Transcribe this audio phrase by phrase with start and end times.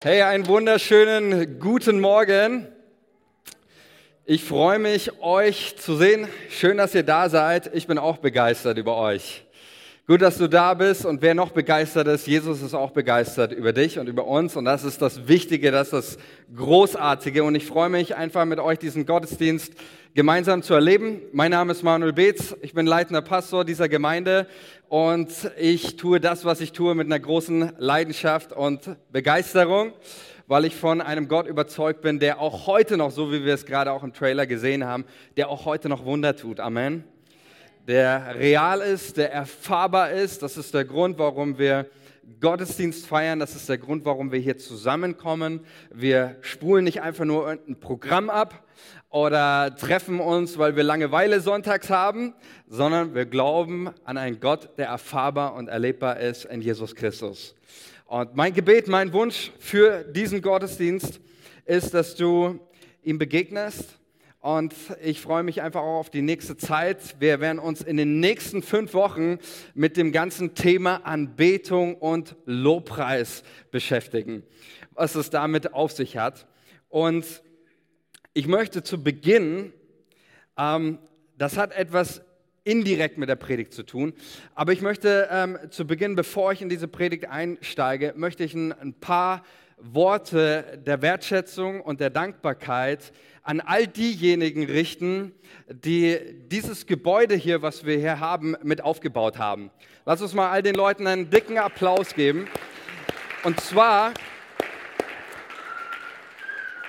[0.00, 2.68] Hey, einen wunderschönen guten Morgen.
[4.24, 6.28] Ich freue mich, euch zu sehen.
[6.50, 7.74] Schön, dass ihr da seid.
[7.74, 9.44] Ich bin auch begeistert über euch.
[10.10, 13.74] Gut, dass du da bist und wer noch begeistert ist, Jesus ist auch begeistert über
[13.74, 16.18] dich und über uns und das ist das Wichtige, das ist das
[16.56, 19.74] Großartige und ich freue mich einfach mit euch diesen Gottesdienst
[20.14, 21.20] gemeinsam zu erleben.
[21.32, 24.46] Mein Name ist Manuel Beetz, ich bin leitender Pastor dieser Gemeinde
[24.88, 29.92] und ich tue das, was ich tue, mit einer großen Leidenschaft und Begeisterung,
[30.46, 33.66] weil ich von einem Gott überzeugt bin, der auch heute noch, so wie wir es
[33.66, 35.04] gerade auch im Trailer gesehen haben,
[35.36, 36.60] der auch heute noch Wunder tut.
[36.60, 37.04] Amen.
[37.88, 40.42] Der real ist, der erfahrbar ist.
[40.42, 41.86] Das ist der Grund, warum wir
[42.38, 43.40] Gottesdienst feiern.
[43.40, 45.64] Das ist der Grund, warum wir hier zusammenkommen.
[45.90, 48.62] Wir spulen nicht einfach nur ein Programm ab,
[49.10, 52.34] oder treffen uns, weil wir Langeweile sonntags haben,
[52.66, 57.54] sondern wir glauben an einen Gott, der erfahrbar und erlebbar ist in Jesus Christus.
[58.04, 61.20] Und mein Gebet, mein Wunsch für diesen Gottesdienst
[61.64, 62.60] ist, dass du
[63.02, 63.97] ihm begegnest.
[64.48, 67.16] Und ich freue mich einfach auch auf die nächste Zeit.
[67.18, 69.36] Wir werden uns in den nächsten fünf Wochen
[69.74, 74.42] mit dem ganzen Thema Anbetung und Lobpreis beschäftigen,
[74.94, 76.46] was es damit auf sich hat.
[76.88, 77.26] Und
[78.32, 79.74] ich möchte zu Beginn,
[80.56, 80.98] ähm,
[81.36, 82.22] das hat etwas
[82.64, 84.14] indirekt mit der Predigt zu tun,
[84.54, 88.72] aber ich möchte ähm, zu Beginn, bevor ich in diese Predigt einsteige, möchte ich ein,
[88.72, 89.42] ein paar
[89.80, 93.12] Worte der Wertschätzung und der Dankbarkeit
[93.42, 95.32] an all diejenigen richten,
[95.68, 96.18] die
[96.50, 99.70] dieses Gebäude hier, was wir hier haben, mit aufgebaut haben.
[100.04, 102.46] Lass uns mal all den Leuten einen dicken Applaus geben.
[103.44, 104.12] Und zwar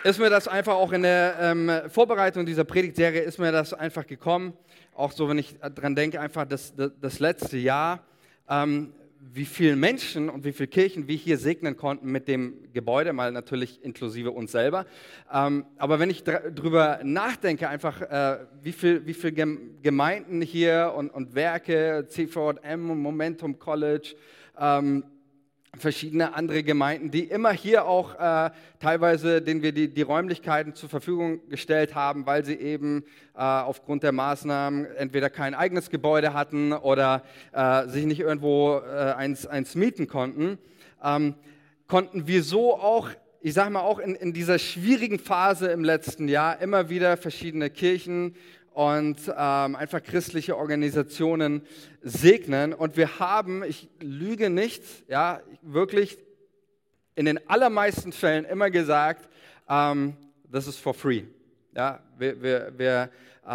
[0.03, 4.07] ist mir das einfach auch in der ähm, Vorbereitung dieser Predigtserie ist mir das einfach
[4.07, 4.53] gekommen.
[4.95, 8.03] Auch so, wenn ich dran denke, einfach das, das, das letzte Jahr,
[8.49, 13.11] ähm, wie viele Menschen und wie viele Kirchen wir hier segnen konnten mit dem Gebäude,
[13.13, 14.85] mal natürlich inklusive uns selber.
[15.31, 19.33] Ähm, aber wenn ich darüber nachdenke, einfach äh, wie viele wie viel
[19.81, 24.15] Gemeinden hier und, und Werke, CVM, Momentum College,
[24.58, 25.03] ähm,
[25.77, 28.49] verschiedene andere Gemeinden, die immer hier auch äh,
[28.80, 33.03] teilweise, denen wir die, die, Räumlichkeiten zur Verfügung gestellt haben, weil sie eben
[33.35, 39.13] äh, aufgrund der Maßnahmen entweder kein eigenes Gebäude hatten oder äh, sich nicht irgendwo äh,
[39.13, 40.58] eins, eins mieten konnten,
[41.03, 41.35] ähm,
[41.87, 43.09] konnten wir so auch
[43.41, 47.69] ich sage mal auch in, in dieser schwierigen Phase im letzten Jahr immer wieder verschiedene
[47.69, 48.35] Kirchen
[48.79, 51.63] und ähm, einfach christliche Organisationen
[52.01, 52.73] segnen.
[52.73, 56.17] Und wir haben, ich lüge nicht, ja, wirklich
[57.13, 59.27] in den allermeisten Fällen immer gesagt,
[59.67, 60.15] ähm,
[60.49, 61.23] das ist for free.
[61.75, 63.09] Ja, wir, wir, wir,
[63.45, 63.49] äh,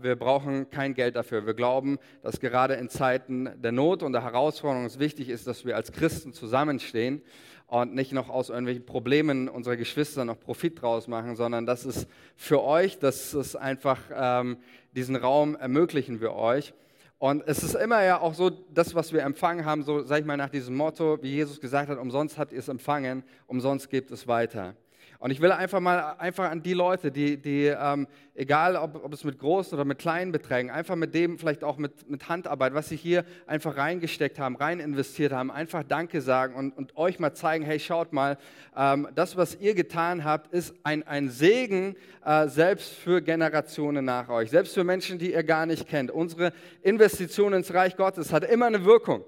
[0.00, 1.46] wir brauchen kein Geld dafür.
[1.46, 5.64] Wir glauben, dass gerade in Zeiten der Not und der Herausforderung es wichtig ist, dass
[5.64, 7.22] wir als Christen zusammenstehen
[7.66, 12.08] und nicht noch aus irgendwelchen Problemen unserer Geschwister noch Profit draus machen, sondern das ist
[12.36, 14.58] für euch, das ist einfach, ähm,
[14.94, 16.72] diesen Raum ermöglichen wir euch.
[17.18, 20.26] Und es ist immer ja auch so, das, was wir empfangen haben, so sag ich
[20.26, 24.10] mal nach diesem Motto, wie Jesus gesagt hat, umsonst habt ihr es empfangen, umsonst gebt
[24.10, 24.76] es weiter.
[25.18, 29.12] Und ich will einfach mal einfach an die Leute, die, die ähm, egal ob, ob,
[29.12, 32.74] es mit großen oder mit kleinen Beträgen, einfach mit dem, vielleicht auch mit, mit Handarbeit,
[32.74, 37.18] was sie hier einfach reingesteckt haben, rein investiert haben, einfach Danke sagen und, und euch
[37.18, 38.38] mal zeigen, hey, schaut mal,
[38.76, 44.28] ähm, das, was ihr getan habt, ist ein, ein Segen äh, selbst für Generationen nach
[44.28, 46.10] euch, selbst für Menschen, die ihr gar nicht kennt.
[46.10, 49.24] Unsere Investition ins Reich Gottes hat immer eine Wirkung.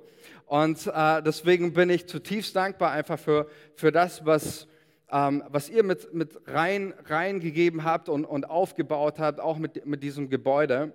[0.46, 4.66] Und äh, deswegen bin ich zutiefst dankbar einfach für, für das, was
[5.10, 10.02] ähm, was ihr mit, mit rein, reingegeben habt und, und aufgebaut habt, auch mit, mit
[10.02, 10.92] diesem Gebäude.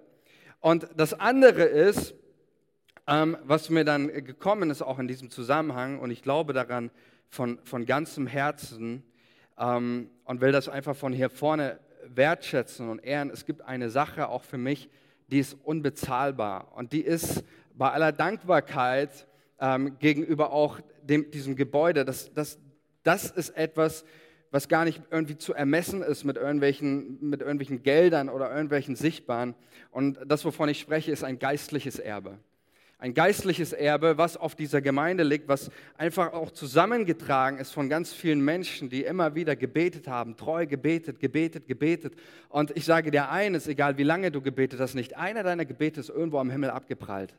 [0.59, 2.15] Und das andere ist,
[3.07, 6.91] ähm, was mir dann gekommen ist, auch in diesem Zusammenhang, und ich glaube daran
[7.27, 9.03] von, von ganzem Herzen
[9.57, 13.29] ähm, und will das einfach von hier vorne wertschätzen und ehren.
[13.29, 14.89] Es gibt eine Sache auch für mich,
[15.27, 17.43] die ist unbezahlbar und die ist
[17.75, 19.27] bei aller Dankbarkeit
[19.59, 22.59] ähm, gegenüber auch dem, diesem Gebäude, das, das,
[23.03, 24.05] das ist etwas,
[24.53, 29.55] was gar nicht irgendwie zu ermessen ist mit irgendwelchen, mit irgendwelchen Geldern oder irgendwelchen Sichtbaren.
[29.89, 32.37] Und das, wovon ich spreche, ist ein geistliches Erbe.
[32.99, 38.13] Ein geistliches Erbe, was auf dieser Gemeinde liegt, was einfach auch zusammengetragen ist von ganz
[38.13, 42.13] vielen Menschen, die immer wieder gebetet haben, treu gebetet, gebetet, gebetet.
[42.47, 45.99] Und ich sage dir eines, egal wie lange du gebetet hast, nicht einer deiner Gebete
[45.99, 47.35] ist irgendwo am Himmel abgeprallt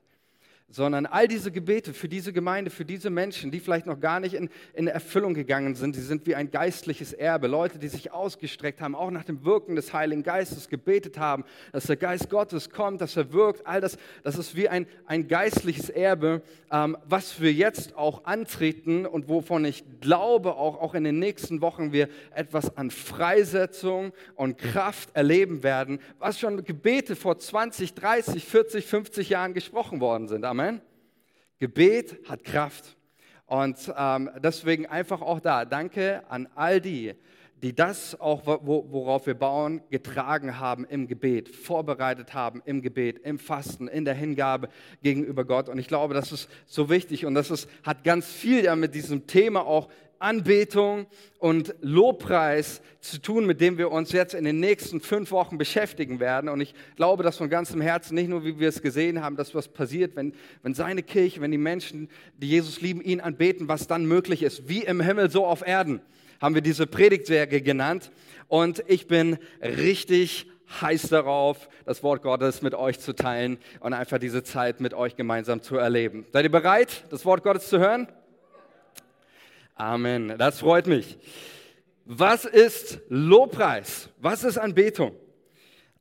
[0.71, 4.35] sondern all diese Gebete für diese Gemeinde, für diese Menschen, die vielleicht noch gar nicht
[4.35, 7.47] in, in Erfüllung gegangen sind, die sind wie ein geistliches Erbe.
[7.47, 11.87] Leute, die sich ausgestreckt haben, auch nach dem Wirken des Heiligen Geistes gebetet haben, dass
[11.87, 13.67] der Geist Gottes kommt, dass er wirkt.
[13.67, 19.07] All das, das ist wie ein, ein geistliches Erbe, ähm, was wir jetzt auch antreten
[19.07, 24.59] und wovon ich glaube, auch, auch in den nächsten Wochen wir etwas an Freisetzung und
[24.59, 30.45] Kraft erleben werden, was schon Gebete vor 20, 30, 40, 50 Jahren gesprochen worden sind.
[30.55, 30.81] Amen.
[31.59, 32.97] Gebet hat Kraft.
[33.47, 37.15] Und ähm, deswegen einfach auch da, danke an all die,
[37.61, 43.41] die das auch, worauf wir bauen, getragen haben im Gebet, vorbereitet haben im Gebet, im
[43.41, 44.69] Fasten, in der Hingabe
[45.03, 45.69] gegenüber Gott.
[45.69, 48.95] Und ich glaube, das ist so wichtig und das ist, hat ganz viel ja mit
[48.95, 51.07] diesem Thema auch Anbetung
[51.39, 56.21] und Lobpreis zu tun, mit dem wir uns jetzt in den nächsten fünf Wochen beschäftigen
[56.21, 56.49] werden.
[56.49, 59.55] Und ich glaube das von ganzem Herzen, nicht nur wie wir es gesehen haben, dass
[59.55, 62.09] was passiert, wenn, wenn seine Kirche, wenn die Menschen,
[62.39, 66.01] die Jesus lieben, ihn anbeten, was dann möglich ist, wie im Himmel, so auf Erden,
[66.41, 68.11] haben wir diese Predigtserie genannt.
[68.49, 70.47] Und ich bin richtig
[70.81, 75.17] heiß darauf, das Wort Gottes mit euch zu teilen und einfach diese Zeit mit euch
[75.17, 76.27] gemeinsam zu erleben.
[76.33, 78.09] Seid ihr bereit, das Wort Gottes zu hören?
[79.77, 80.35] Amen.
[80.39, 81.19] Das freut mich.
[82.05, 84.09] Was ist Lobpreis?
[84.19, 85.17] Was ist Anbetung?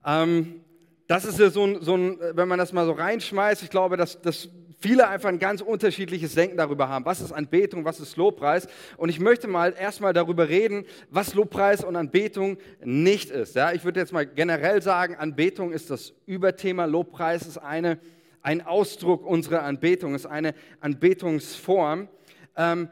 [0.05, 0.61] Ähm,
[1.07, 3.97] das ist ja so ein, so ein, wenn man das mal so reinschmeißt, ich glaube,
[3.97, 4.49] dass, dass
[4.79, 7.05] viele einfach ein ganz unterschiedliches Denken darüber haben.
[7.05, 8.67] Was ist Anbetung, was ist Lobpreis?
[8.97, 13.55] Und ich möchte mal erstmal darüber reden, was Lobpreis und Anbetung nicht ist.
[13.55, 17.97] Ja, ich würde jetzt mal generell sagen, Anbetung ist das Überthema, Lobpreis ist eine,
[18.43, 22.07] ein Ausdruck unserer Anbetung, ist eine Anbetungsform.
[22.55, 22.89] Ähm,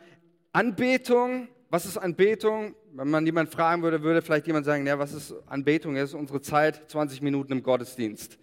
[0.53, 2.75] Anbetung, was ist Anbetung?
[2.91, 5.95] Wenn man jemanden fragen würde, würde vielleicht jemand sagen, ja, was ist Anbetung?
[5.95, 8.37] Das ist unsere Zeit, 20 Minuten im Gottesdienst.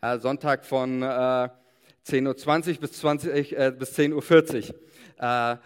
[0.00, 4.74] Äh, Sonntag von äh, 10.20 Uhr bis, 20, äh, bis 10.40 Uhr.
[5.18, 5.56] Äh,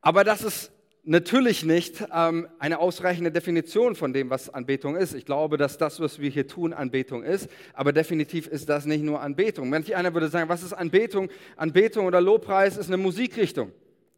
[0.00, 0.72] aber das ist
[1.04, 5.12] natürlich nicht ähm, eine ausreichende Definition von dem, was Anbetung ist.
[5.12, 9.04] Ich glaube, dass das, was wir hier tun, Anbetung ist, aber definitiv ist das nicht
[9.04, 9.70] nur Anbetung.
[9.70, 11.28] Wenn einer würde sagen, was ist Anbetung?
[11.58, 13.72] Anbetung oder Lobpreis ist eine Musikrichtung.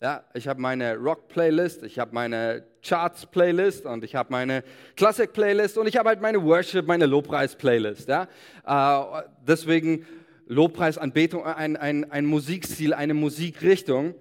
[0.05, 4.62] Ja, ich habe meine Rock-Playlist, ich habe meine Charts-Playlist und ich habe meine
[4.97, 8.06] Classic-Playlist und ich habe halt meine Worship, meine Lobpreis-Playlist.
[8.06, 8.29] Ja?
[8.67, 10.05] Äh, deswegen
[10.47, 14.15] Lobpreis, Anbetung, ein, ein, ein Musikstil, eine Musikrichtung.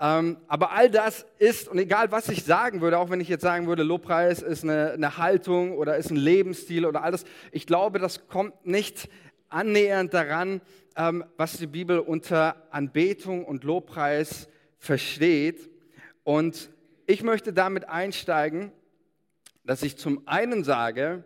[0.00, 3.42] Ähm, aber all das ist, und egal was ich sagen würde, auch wenn ich jetzt
[3.42, 8.00] sagen würde, Lobpreis ist eine, eine Haltung oder ist ein Lebensstil oder alles, ich glaube,
[8.00, 9.08] das kommt nicht
[9.48, 10.60] annähernd daran,
[10.96, 14.48] ähm, was die Bibel unter Anbetung und Lobpreis
[14.80, 15.70] versteht.
[16.24, 16.70] Und
[17.06, 18.72] ich möchte damit einsteigen,
[19.64, 21.22] dass ich zum einen sage,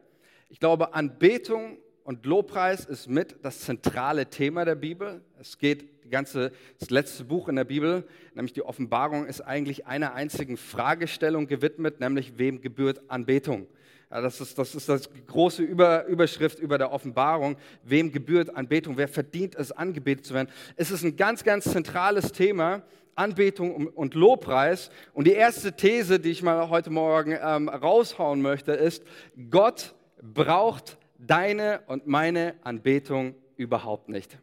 [0.51, 5.23] ich glaube, Anbetung und Lobpreis ist mit das zentrale Thema der Bibel.
[5.41, 9.87] Es geht die ganze, das letzte Buch in der Bibel, nämlich die Offenbarung, ist eigentlich
[9.87, 13.67] einer einzigen Fragestellung gewidmet, nämlich wem gebührt Anbetung.
[14.11, 17.57] Ja, das, ist, das ist das große Über, Überschrift über der Offenbarung.
[17.85, 18.97] Wem gebührt Anbetung?
[18.97, 20.51] Wer verdient es, angebetet zu werden?
[20.77, 22.83] Es ist ein ganz, ganz zentrales Thema
[23.17, 24.91] Anbetung und Lobpreis.
[25.13, 29.05] Und die erste These, die ich mal heute Morgen ähm, raushauen möchte, ist,
[29.51, 34.39] Gott braucht deine und meine Anbetung überhaupt nicht.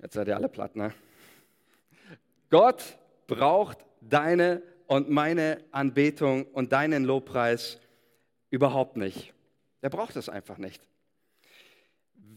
[0.00, 0.92] Jetzt seid ihr alle platt, ne?
[2.50, 7.80] Gott braucht deine und meine Anbetung und deinen Lobpreis
[8.50, 9.32] überhaupt nicht.
[9.80, 10.86] Er braucht es einfach nicht.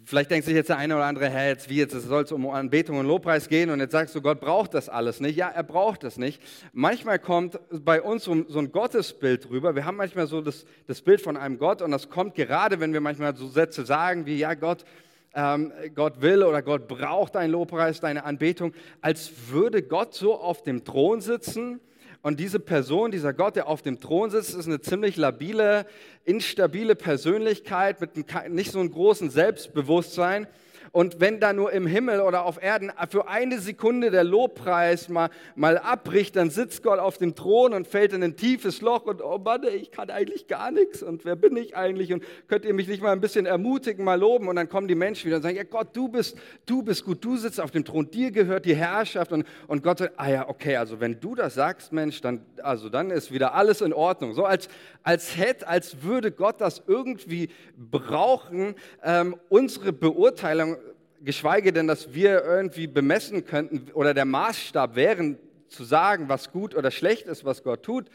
[0.08, 2.50] Vielleicht denkt sich jetzt der eine oder andere, hä, jetzt wie jetzt, es soll um
[2.50, 5.36] Anbetung und Lobpreis gehen und jetzt sagst du, Gott braucht das alles nicht.
[5.36, 6.42] Ja, er braucht das nicht.
[6.72, 9.76] Manchmal kommt bei uns so, so ein Gottesbild rüber.
[9.76, 12.94] Wir haben manchmal so das, das Bild von einem Gott und das kommt gerade, wenn
[12.94, 14.86] wir manchmal so Sätze sagen wie, ja, Gott,
[15.34, 20.64] ähm, Gott will oder Gott braucht deinen Lobpreis, deine Anbetung, als würde Gott so auf
[20.64, 21.82] dem Thron sitzen
[22.28, 25.86] und diese Person, dieser Gott, der auf dem Thron sitzt, ist eine ziemlich labile,
[26.26, 28.18] instabile Persönlichkeit mit
[28.50, 30.46] nicht so einem großen Selbstbewusstsein.
[30.92, 35.30] Und wenn da nur im Himmel oder auf Erden für eine Sekunde der Lobpreis mal,
[35.56, 39.22] mal abbricht, dann sitzt Gott auf dem Thron und fällt in ein tiefes Loch und
[39.22, 42.14] oh Mann, ich kann eigentlich gar nichts und wer bin ich eigentlich?
[42.14, 44.48] Und könnt ihr mich nicht mal ein bisschen ermutigen, mal loben?
[44.48, 47.24] Und dann kommen die Menschen wieder und sagen, ja Gott, du bist, du bist gut,
[47.24, 49.32] du sitzt auf dem Thron, dir gehört die Herrschaft.
[49.32, 52.90] Und, und Gott sagt, ah ja, okay, also wenn du das sagst, Mensch, dann, also
[52.90, 54.34] dann ist wieder alles in Ordnung.
[54.34, 54.70] So als,
[55.04, 60.77] als hätte, als würde Gott das irgendwie brauchen, ähm, unsere Beurteilung
[61.22, 65.38] geschweige denn, dass wir irgendwie bemessen könnten oder der Maßstab wären,
[65.70, 68.10] zu sagen, was gut oder schlecht ist, was Gott tut.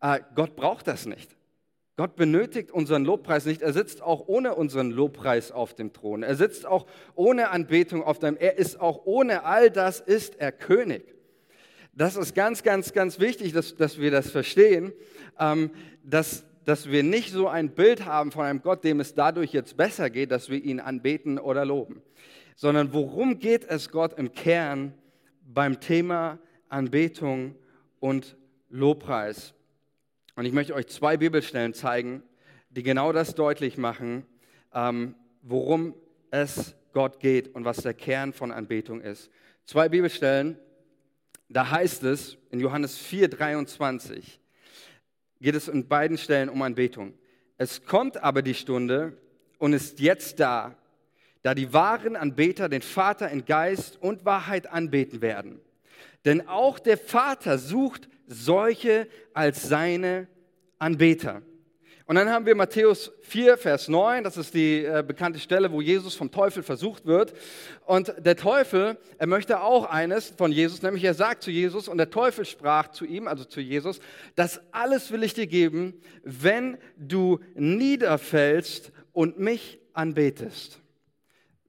[0.00, 1.36] Äh, Gott braucht das nicht.
[1.96, 3.60] Gott benötigt unseren Lobpreis nicht.
[3.60, 6.22] Er sitzt auch ohne unseren Lobpreis auf dem Thron.
[6.22, 8.36] Er sitzt auch ohne Anbetung auf dem.
[8.38, 11.14] Er ist auch ohne all das ist er König.
[11.92, 14.92] Das ist ganz, ganz, ganz wichtig, dass, dass wir das verstehen,
[15.38, 15.70] ähm,
[16.02, 19.76] dass, dass wir nicht so ein Bild haben von einem Gott, dem es dadurch jetzt
[19.76, 22.00] besser geht, dass wir ihn anbeten oder loben,
[22.60, 24.92] sondern worum geht es Gott im Kern
[25.46, 26.38] beim Thema
[26.68, 27.54] Anbetung
[28.00, 28.36] und
[28.68, 29.54] Lobpreis?
[30.36, 32.22] Und ich möchte euch zwei Bibelstellen zeigen,
[32.68, 34.26] die genau das deutlich machen,
[34.74, 35.94] ähm, worum
[36.30, 39.30] es Gott geht und was der Kern von Anbetung ist.
[39.64, 40.58] Zwei Bibelstellen,
[41.48, 44.38] da heißt es in Johannes 4, 23,
[45.40, 47.14] geht es in beiden Stellen um Anbetung.
[47.56, 49.16] Es kommt aber die Stunde
[49.56, 50.76] und ist jetzt da,
[51.42, 55.60] da die wahren Anbeter den Vater in Geist und Wahrheit anbeten werden.
[56.24, 60.28] Denn auch der Vater sucht solche als seine
[60.78, 61.42] Anbeter.
[62.10, 65.80] Und dann haben wir Matthäus 4, Vers 9, das ist die äh, bekannte Stelle, wo
[65.80, 67.32] Jesus vom Teufel versucht wird.
[67.86, 71.98] Und der Teufel, er möchte auch eines von Jesus, nämlich er sagt zu Jesus, und
[71.98, 74.00] der Teufel sprach zu ihm, also zu Jesus,
[74.34, 80.80] das alles will ich dir geben, wenn du niederfällst und mich anbetest.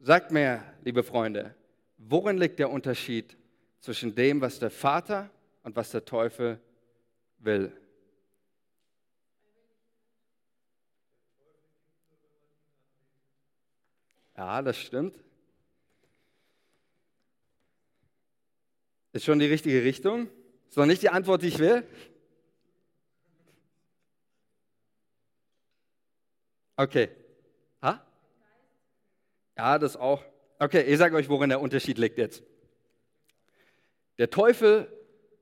[0.04, 1.54] Sagt mir, liebe Freunde,
[2.00, 3.38] worin liegt der Unterschied
[3.82, 5.30] zwischen dem, was der Vater
[5.62, 6.60] und was der Teufel
[7.38, 7.72] will?
[14.36, 15.24] Ja, das stimmt.
[19.14, 20.30] Ist schon die richtige Richtung.
[20.68, 21.88] Ist noch nicht die Antwort, die ich will.
[26.76, 27.21] Okay.
[29.62, 30.24] Ja, das auch.
[30.58, 32.42] Okay, ich sage euch, worin der Unterschied liegt jetzt.
[34.18, 34.92] Der Teufel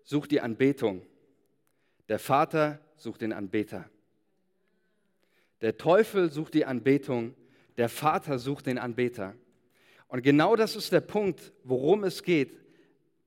[0.04, 1.06] sucht die Anbetung.
[2.10, 3.90] Der Vater sucht den Anbeter.
[5.62, 7.34] Der Teufel sucht die Anbetung.
[7.78, 9.36] Der Vater sucht den Anbeter.
[10.10, 12.60] Und genau das ist der Punkt, worum es geht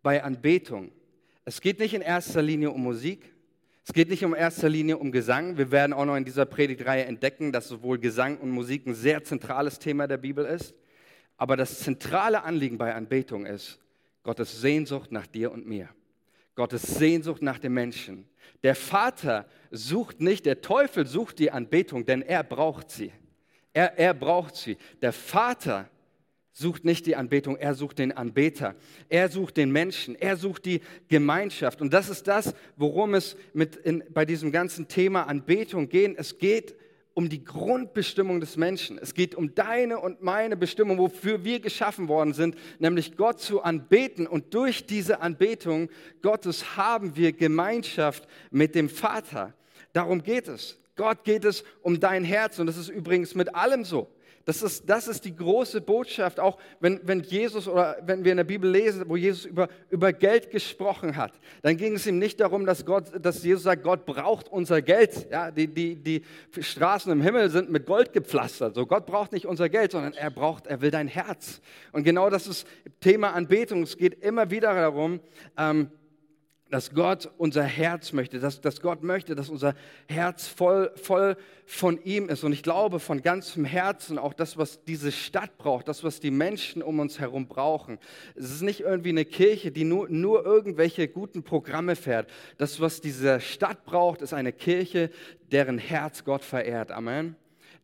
[0.02, 0.92] bei Anbetung.
[1.46, 3.32] Es geht nicht in erster Linie um Musik.
[3.86, 5.56] Es geht nicht in erster Linie um Gesang.
[5.56, 9.24] Wir werden auch noch in dieser Predigtreihe entdecken, dass sowohl Gesang und Musik ein sehr
[9.24, 10.74] zentrales Thema der Bibel ist.
[11.42, 13.80] Aber das zentrale Anliegen bei Anbetung ist
[14.22, 15.88] Gottes Sehnsucht nach dir und mir.
[16.54, 18.28] Gottes Sehnsucht nach dem Menschen.
[18.62, 23.10] Der Vater sucht nicht, der Teufel sucht die Anbetung, denn er braucht sie.
[23.72, 24.76] Er, er braucht sie.
[25.00, 25.90] Der Vater
[26.52, 28.76] sucht nicht die Anbetung, er sucht den Anbeter.
[29.08, 31.80] Er sucht den Menschen, er sucht die Gemeinschaft.
[31.80, 36.16] Und das ist das, worum es mit in, bei diesem ganzen Thema Anbetung geht.
[36.16, 36.76] Es geht
[37.14, 38.98] um die Grundbestimmung des Menschen.
[38.98, 43.62] Es geht um deine und meine Bestimmung, wofür wir geschaffen worden sind, nämlich Gott zu
[43.62, 44.26] anbeten.
[44.26, 45.88] Und durch diese Anbetung
[46.22, 49.54] Gottes haben wir Gemeinschaft mit dem Vater.
[49.92, 50.78] Darum geht es.
[50.96, 54.08] Gott geht es um dein Herz und das ist übrigens mit allem so.
[54.44, 58.38] Das ist, das ist die große Botschaft, auch wenn, wenn Jesus oder wenn wir in
[58.38, 61.32] der Bibel lesen, wo Jesus über, über Geld gesprochen hat,
[61.62, 65.28] dann ging es ihm nicht darum, dass, Gott, dass Jesus sagt, Gott braucht unser Geld.
[65.30, 66.22] Ja, die, die, die
[66.60, 68.74] Straßen im Himmel sind mit Gold gepflastert.
[68.74, 71.60] So, Gott braucht nicht unser Geld, sondern er braucht, er will dein Herz.
[71.92, 72.66] Und genau das ist
[73.00, 73.82] Thema Anbetung.
[73.82, 75.20] Es geht immer wieder darum,
[75.56, 75.90] ähm,
[76.72, 79.74] dass Gott unser Herz möchte, dass, dass Gott möchte, dass unser
[80.08, 81.36] Herz voll, voll
[81.66, 82.44] von ihm ist.
[82.44, 86.30] Und ich glaube von ganzem Herzen auch das, was diese Stadt braucht, das, was die
[86.30, 87.98] Menschen um uns herum brauchen.
[88.36, 92.30] Es ist nicht irgendwie eine Kirche, die nur, nur irgendwelche guten Programme fährt.
[92.56, 95.10] Das, was diese Stadt braucht, ist eine Kirche,
[95.50, 96.90] deren Herz Gott verehrt.
[96.90, 97.36] Amen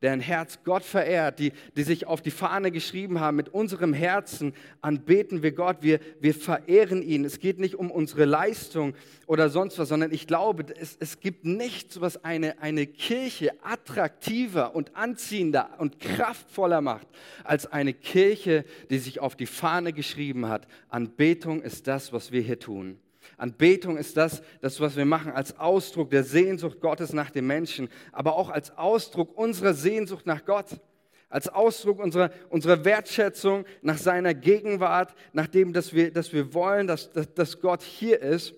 [0.03, 4.55] deren Herz Gott verehrt, die, die sich auf die Fahne geschrieben haben, mit unserem Herzen
[4.81, 7.25] anbeten wir Gott, wir, wir verehren ihn.
[7.25, 8.95] Es geht nicht um unsere Leistung
[9.27, 14.75] oder sonst was, sondern ich glaube, es, es gibt nichts, was eine, eine Kirche attraktiver
[14.75, 17.09] und anziehender und kraftvoller macht,
[17.45, 20.69] als eine Kirche, die sich auf die Fahne geschrieben hat.
[20.89, 22.99] Anbetung ist das, was wir hier tun.
[23.37, 27.89] Anbetung ist das, das, was wir machen, als Ausdruck der Sehnsucht Gottes nach dem Menschen,
[28.13, 30.81] aber auch als Ausdruck unserer Sehnsucht nach Gott,
[31.29, 36.87] als Ausdruck unserer, unserer Wertschätzung nach seiner Gegenwart, nach dem, dass wir, dass wir wollen,
[36.87, 38.55] dass, dass, dass Gott hier ist.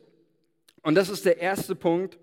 [0.82, 2.18] Und das ist der erste Punkt,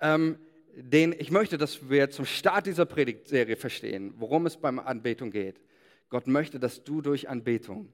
[0.00, 0.38] ähm,
[0.74, 5.60] den ich möchte, dass wir zum Start dieser Predigtserie verstehen, worum es beim Anbetung geht.
[6.08, 7.88] Gott möchte, dass du durch Anbetung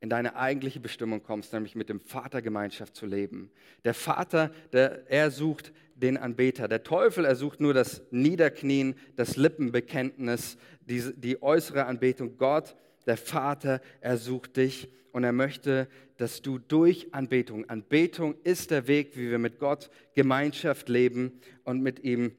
[0.00, 3.50] in deine eigentliche Bestimmung kommst, nämlich mit dem Vater Gemeinschaft zu leben.
[3.84, 6.68] Der Vater, der, er sucht den Anbeter.
[6.68, 12.36] Der Teufel, er sucht nur das Niederknien, das Lippenbekenntnis, die, die äußere Anbetung.
[12.36, 12.76] Gott,
[13.06, 15.88] der Vater, er sucht dich und er möchte,
[16.18, 21.82] dass du durch Anbetung, Anbetung ist der Weg, wie wir mit Gott Gemeinschaft leben und
[21.82, 22.32] mit ihm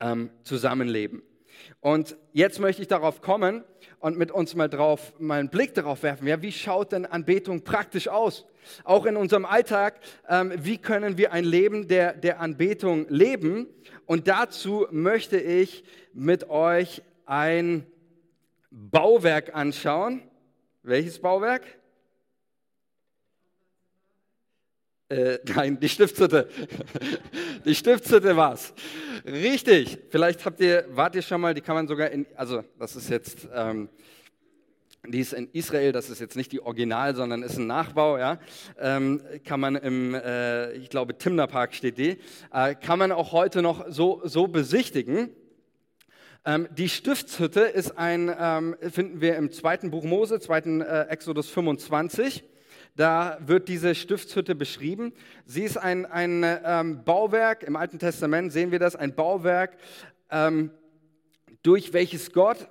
[0.00, 1.22] ähm, zusammenleben.
[1.80, 3.64] Und jetzt möchte ich darauf kommen
[4.00, 6.26] und mit uns mal drauf, mal einen Blick darauf werfen.
[6.26, 8.46] Ja, wie schaut denn Anbetung praktisch aus?
[8.84, 13.68] Auch in unserem Alltag, ähm, wie können wir ein Leben der, der Anbetung leben?
[14.06, 17.86] Und dazu möchte ich mit euch ein
[18.70, 20.22] Bauwerk anschauen.
[20.82, 21.62] Welches Bauwerk?
[25.10, 26.48] Äh, nein, die Stiftshütte.
[27.64, 28.72] Die Stiftshütte war's.
[29.26, 29.98] Richtig.
[30.08, 33.10] Vielleicht habt ihr, wart ihr schon mal, die kann man sogar in, also das ist
[33.10, 33.90] jetzt, ähm,
[35.06, 38.38] die ist in Israel, das ist jetzt nicht die Original, sondern ist ein Nachbau, ja.
[38.78, 42.16] Ähm, kann man im, äh, ich glaube, Timner steht die,
[42.50, 45.28] äh, kann man auch heute noch so, so besichtigen.
[46.46, 51.50] Ähm, die Stiftshütte ist ein, ähm, finden wir im zweiten Buch Mose, zweiten äh, Exodus
[51.50, 52.44] 25.
[52.96, 55.12] Da wird diese Stiftshütte beschrieben.
[55.46, 59.76] Sie ist ein, ein ähm, Bauwerk, im Alten Testament sehen wir das, ein Bauwerk,
[60.30, 60.70] ähm,
[61.62, 62.68] durch welches Gott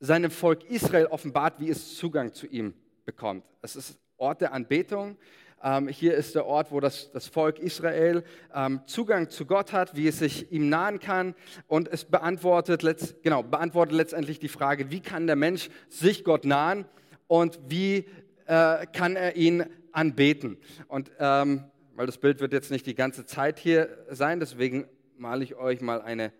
[0.00, 2.72] seinem Volk Israel offenbart, wie es Zugang zu ihm
[3.04, 3.44] bekommt.
[3.60, 5.18] Es ist Ort der Anbetung.
[5.62, 8.22] Ähm, hier ist der Ort, wo das, das Volk Israel
[8.54, 11.34] ähm, Zugang zu Gott hat, wie es sich ihm nahen kann.
[11.66, 16.44] Und es beantwortet, letzt, genau, beantwortet letztendlich die Frage, wie kann der Mensch sich Gott
[16.44, 16.86] nahen
[17.26, 18.06] und wie
[18.48, 20.58] äh, kann er ihn anbeten.
[20.88, 21.64] Und ähm,
[21.94, 25.80] weil das Bild wird jetzt nicht die ganze Zeit hier sein, deswegen male ich euch
[25.80, 26.32] mal eine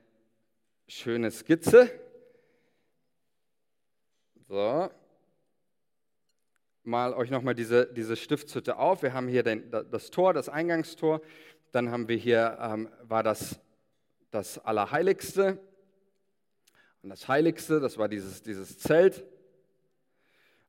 [0.86, 1.90] schöne Skizze.
[4.48, 4.90] So.
[6.82, 9.02] Mal euch nochmal diese, diese Stiftshütte auf.
[9.02, 11.20] Wir haben hier den, das Tor, das Eingangstor.
[11.72, 13.60] Dann haben wir hier, ähm, war das
[14.30, 15.58] das Allerheiligste.
[17.02, 19.24] Und das Heiligste, das war dieses, dieses Zelt.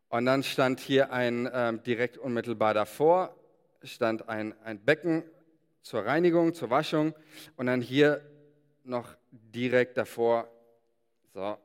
[0.09, 3.35] Und dann stand hier ein, ähm, direkt unmittelbar davor,
[3.83, 5.23] stand ein, ein Becken
[5.83, 7.13] zur Reinigung, zur Waschung.
[7.57, 8.21] Und dann hier
[8.83, 10.49] noch direkt davor,
[11.33, 11.57] so,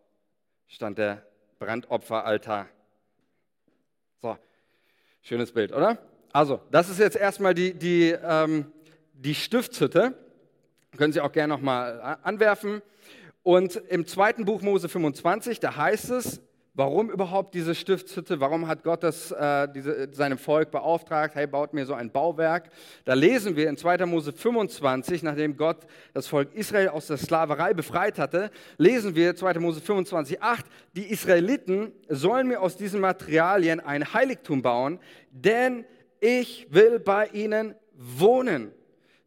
[0.67, 1.27] stand der
[1.59, 2.69] Brandopferaltar.
[4.21, 4.37] So,
[5.23, 5.97] schönes Bild, oder?
[6.31, 8.71] Also, das ist jetzt erstmal die, die, ähm,
[9.15, 10.19] die Stiftshütte.
[10.99, 12.83] Können Sie auch gerne nochmal anwerfen.
[13.43, 16.43] Und im zweiten Buch Mose 25, da heißt es,
[16.77, 18.41] Warum überhaupt diese Stiftshütte?
[18.41, 21.37] Warum hat Gott das, äh, diese, seinem Volk beauftragt?
[21.37, 22.69] Hey, baut mir so ein Bauwerk.
[23.05, 24.05] Da lesen wir in 2.
[24.07, 29.61] Mose 25, nachdem Gott das Volk Israel aus der Sklaverei befreit hatte, lesen wir 2.
[29.61, 34.99] Mose 25, 8, die Israeliten sollen mir aus diesen Materialien ein Heiligtum bauen,
[35.31, 35.85] denn
[36.19, 38.73] ich will bei ihnen wohnen.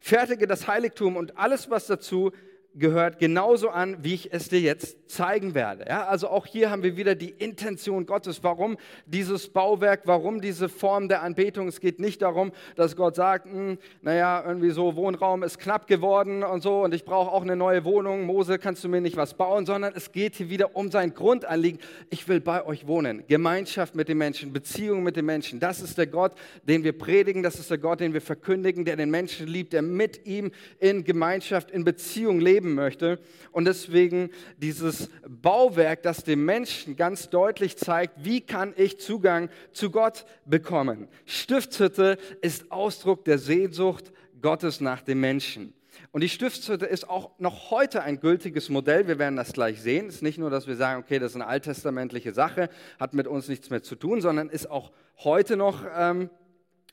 [0.00, 2.30] Fertige das Heiligtum und alles, was dazu
[2.78, 5.86] gehört genauso an, wie ich es dir jetzt zeigen werde.
[5.88, 8.42] Ja, also auch hier haben wir wieder die Intention Gottes.
[8.42, 11.68] Warum dieses Bauwerk, warum diese Form der Anbetung?
[11.68, 16.42] Es geht nicht darum, dass Gott sagt, hm, naja, irgendwie so Wohnraum ist knapp geworden
[16.42, 18.26] und so und ich brauche auch eine neue Wohnung.
[18.26, 19.66] Mose, kannst du mir nicht was bauen?
[19.66, 21.80] Sondern es geht hier wieder um sein Grundanliegen.
[22.10, 23.24] Ich will bei euch wohnen.
[23.26, 25.60] Gemeinschaft mit den Menschen, Beziehung mit den Menschen.
[25.60, 27.42] Das ist der Gott, den wir predigen.
[27.42, 31.04] Das ist der Gott, den wir verkündigen, der den Menschen liebt, der mit ihm in
[31.04, 33.18] Gemeinschaft, in Beziehung leben leben möchte.
[33.52, 39.90] Und deswegen dieses Bauwerk, das dem Menschen ganz deutlich zeigt, wie kann ich Zugang zu
[39.90, 41.08] Gott bekommen.
[41.26, 45.74] Stiftshütte ist Ausdruck der Sehnsucht Gottes nach dem Menschen.
[46.12, 49.08] Und die Stiftshütte ist auch noch heute ein gültiges Modell.
[49.08, 50.06] Wir werden das gleich sehen.
[50.06, 53.26] Es ist nicht nur, dass wir sagen, okay, das ist eine alttestamentliche Sache, hat mit
[53.26, 56.30] uns nichts mehr zu tun, sondern ist auch heute noch ähm,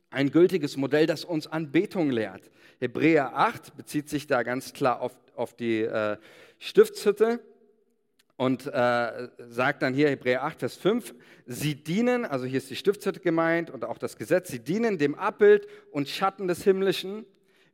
[0.09, 2.49] ein gültiges Modell, das uns Anbetung lehrt.
[2.79, 6.17] Hebräer 8 bezieht sich da ganz klar auf, auf die äh,
[6.59, 7.39] Stiftshütte
[8.37, 12.75] und äh, sagt dann hier Hebräer 8, Vers 5, sie dienen, also hier ist die
[12.75, 17.25] Stiftshütte gemeint und auch das Gesetz, sie dienen dem Abbild und Schatten des Himmlischen,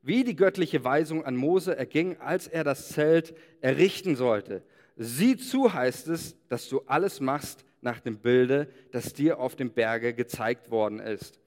[0.03, 4.63] wie die göttliche Weisung an Mose erging, als er das Zelt errichten sollte.
[4.97, 9.71] Sieh zu, heißt es, dass du alles machst nach dem Bilde, das dir auf dem
[9.71, 11.39] Berge gezeigt worden ist.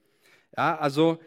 [0.57, 1.19] Ja, also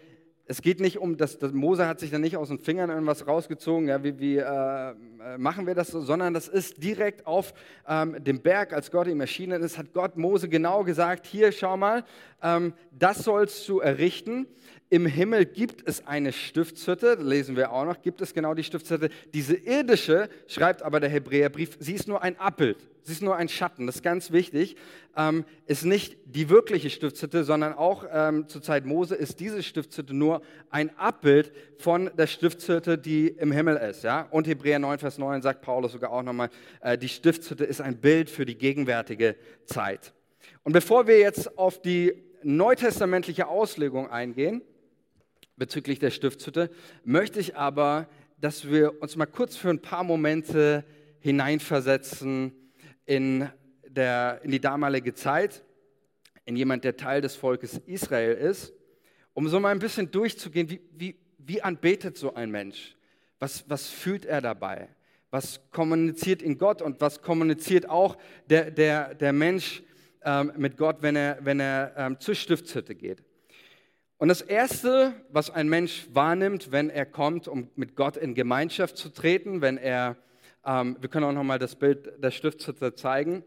[0.49, 3.27] es geht nicht um, das, das Mose hat sich da nicht aus den Fingern irgendwas
[3.27, 4.95] rausgezogen, ja, wie, wie äh,
[5.37, 7.53] machen wir das so, sondern das ist direkt auf
[7.87, 11.77] ähm, dem Berg, als Gott ihm erschienen ist, hat Gott Mose genau gesagt, hier schau
[11.77, 12.03] mal,
[12.43, 14.47] ähm, das sollst du errichten.
[14.91, 19.11] Im Himmel gibt es eine Stiftshütte, lesen wir auch noch, gibt es genau die Stiftshütte.
[19.35, 23.51] Diese irdische, schreibt aber der Hebräerbrief, sie ist nur ein Abbild, sie ist nur ein
[23.51, 24.77] Schatten, das ist ganz wichtig,
[25.15, 30.15] ähm, ist nicht die wirkliche Stiftshütte, sondern auch ähm, zur Zeit Mose ist diese Stiftshütte
[30.15, 34.05] nur ein Abbild von der Stiftshütte, die im Himmel ist.
[34.05, 34.27] Ja?
[34.31, 36.49] Und Hebräer 9, Vers 9 sagt Paulus sogar auch nochmal,
[36.81, 40.15] äh, die Stiftshütte ist ein Bild für die gegenwärtige Zeit.
[40.65, 44.63] Und bevor wir jetzt auf die neutestamentliche Auslegung eingehen,
[45.59, 46.71] bezüglich der Stiftshütte,
[47.05, 48.09] möchte ich aber
[48.41, 50.85] dass wir uns mal kurz für ein paar Momente
[51.21, 52.53] hineinversetzen
[53.05, 53.49] in,
[53.87, 55.65] der, in die damalige Zeit,
[56.45, 58.73] in jemand, der Teil des Volkes Israel ist,
[59.35, 62.97] um so mal ein bisschen durchzugehen, wie, wie, wie anbetet so ein Mensch?
[63.39, 64.89] Was, was fühlt er dabei?
[65.31, 68.17] Was kommuniziert in Gott und was kommuniziert auch
[68.49, 69.83] der, der, der Mensch
[70.23, 73.23] ähm, mit Gott, wenn er, wenn er ähm, zur Stiftshütte geht?
[74.19, 78.97] Und das Erste, was ein Mensch wahrnimmt, wenn er kommt, um mit Gott in Gemeinschaft
[78.97, 80.17] zu treten, wenn er,
[80.65, 83.45] ähm, wir können auch nochmal das Bild der Stiftshütte zeigen,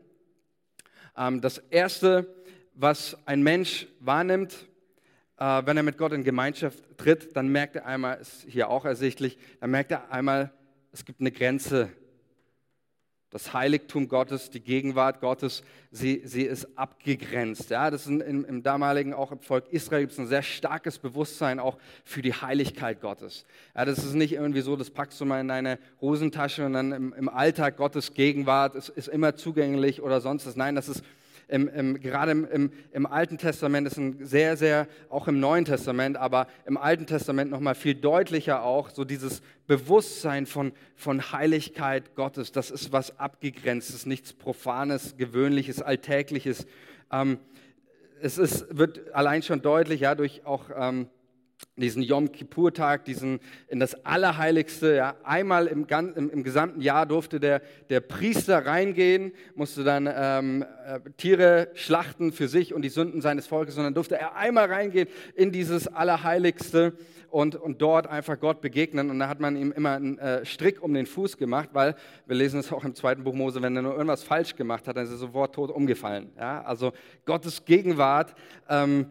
[1.18, 2.34] ähm, das Erste,
[2.74, 4.66] was ein Mensch wahrnimmt,
[5.38, 8.86] äh, wenn er mit Gott in Gemeinschaft tritt, dann merkt er einmal, ist hier auch
[8.86, 10.54] ersichtlich, dann merkt er einmal,
[10.94, 11.90] es gibt eine Grenze.
[13.32, 17.70] Das Heiligtum Gottes, die Gegenwart Gottes, sie, sie ist abgegrenzt.
[17.70, 21.00] Ja, das ist im, im damaligen, auch im Volk Israel, gibt es ein sehr starkes
[21.00, 23.46] Bewusstsein auch für die Heiligkeit Gottes.
[23.74, 26.92] Ja, das ist nicht irgendwie so, das packst du mal in deine Hosentasche und dann
[26.92, 30.58] im, im Alltag Gottes Gegenwart ist, ist immer zugänglich oder sonst was.
[30.58, 31.02] Nein, das ist
[31.52, 36.16] im, im, gerade im, im, Alten Testament ist ein sehr, sehr, auch im Neuen Testament,
[36.16, 42.54] aber im Alten Testament nochmal viel deutlicher auch, so dieses Bewusstsein von, von Heiligkeit Gottes.
[42.54, 46.66] Das ist was Abgegrenztes, nichts Profanes, Gewöhnliches, Alltägliches.
[47.12, 47.38] Ähm,
[48.22, 50.70] es ist, wird allein schon deutlich, ja, durch auch.
[50.76, 51.08] Ähm,
[51.76, 54.96] diesen Yom Kippur-Tag, diesen in das Allerheiligste.
[54.96, 60.66] Ja, einmal im, im, im, gesamten Jahr durfte der, der Priester reingehen, musste dann ähm,
[60.86, 65.08] äh, Tiere schlachten für sich und die Sünden seines Volkes, sondern durfte er einmal reingehen
[65.36, 66.94] in dieses Allerheiligste
[67.30, 69.10] und, und dort einfach Gott begegnen.
[69.10, 71.96] Und da hat man ihm immer einen äh, Strick um den Fuß gemacht, weil
[72.28, 74.98] wir lesen es auch im zweiten Buch Mose, wenn er nur irgendwas falsch gemacht hat,
[74.98, 76.32] dann ist er sofort tot umgefallen.
[76.38, 76.92] Ja, also
[77.26, 78.36] Gottes Gegenwart.
[78.70, 79.08] Ähm,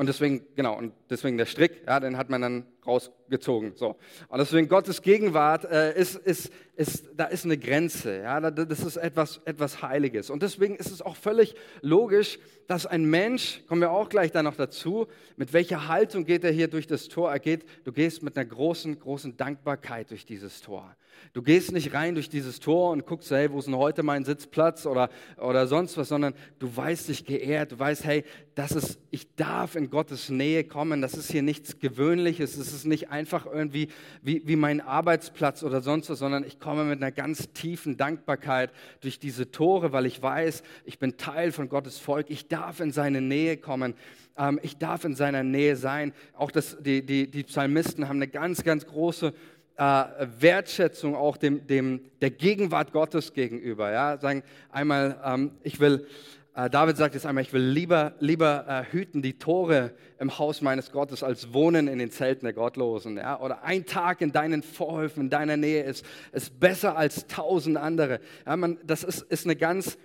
[0.00, 3.72] und deswegen, genau, und deswegen der Strick, ja, den hat man dann rausgezogen.
[3.76, 3.96] So.
[4.28, 8.96] Und deswegen Gottes Gegenwart äh, ist, ist, ist, da ist eine Grenze, ja, das ist
[8.96, 10.30] etwas, etwas Heiliges.
[10.30, 14.42] Und deswegen ist es auch völlig logisch, dass ein Mensch, kommen wir auch gleich da
[14.42, 17.30] noch dazu, mit welcher Haltung geht er hier durch das Tor?
[17.30, 20.96] Er geht, du gehst mit einer großen, großen Dankbarkeit durch dieses Tor.
[21.32, 24.24] Du gehst nicht rein durch dieses Tor und guckst, hey, wo ist denn heute mein
[24.24, 28.98] Sitzplatz oder, oder sonst was, sondern du weißt dich geehrt, du weißt, hey, das ist,
[29.10, 33.46] ich darf in Gottes Nähe kommen, das ist hier nichts Gewöhnliches, es ist nicht einfach
[33.46, 33.88] irgendwie
[34.22, 38.70] wie, wie mein Arbeitsplatz oder sonst was, sondern ich komme mit einer ganz tiefen Dankbarkeit
[39.00, 42.92] durch diese Tore, weil ich weiß, ich bin Teil von Gottes Volk, ich darf in
[42.92, 43.94] seine Nähe kommen.
[44.36, 46.12] Ähm, ich darf in seiner Nähe sein.
[46.34, 49.32] Auch das, die, die, die Psalmisten haben eine ganz, ganz große
[49.80, 53.90] Wertschätzung auch dem, dem, der Gegenwart Gottes gegenüber.
[53.90, 54.18] Ja?
[54.18, 56.06] Sagen einmal, ähm, ich will,
[56.54, 60.60] äh, David sagt jetzt einmal, ich will lieber, lieber äh, hüten die Tore im Haus
[60.60, 63.16] meines Gottes, als wohnen in den Zelten der Gottlosen.
[63.16, 63.40] Ja?
[63.40, 68.20] Oder ein Tag in deinen Vorhöfen, in deiner Nähe ist, ist besser als tausend andere.
[68.46, 69.96] Ja, man, das ist, ist eine ganz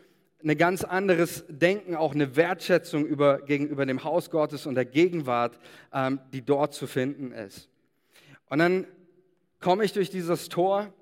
[0.43, 5.57] ein ganz anderes Denken, auch eine Wertschätzung über, gegenüber dem Haus Gottes und der Gegenwart,
[5.91, 7.67] ähm, die dort zu finden ist.
[8.49, 8.85] Und dann
[9.65, 10.93] komme ich durch dieses Tor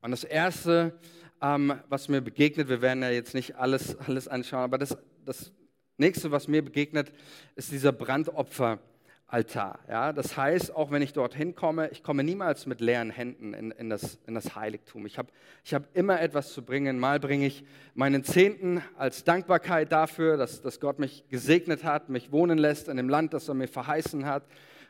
[0.00, 0.96] und das Erste,
[1.42, 5.52] ähm, was mir begegnet, wir werden ja jetzt nicht alles, alles anschauen, aber das, das
[5.96, 7.10] Nächste, was mir begegnet,
[7.56, 9.80] ist dieser Brandopferaltar.
[9.88, 13.72] Ja, das heißt, auch wenn ich dorthin komme, ich komme niemals mit leeren Händen in,
[13.72, 15.04] in, das, in das Heiligtum.
[15.04, 15.32] Ich habe
[15.64, 17.00] ich hab immer etwas zu bringen.
[17.00, 22.30] Mal bringe ich meinen Zehnten als Dankbarkeit dafür, dass, dass Gott mich gesegnet hat, mich
[22.30, 24.44] wohnen lässt in dem Land, das er mir verheißen hat.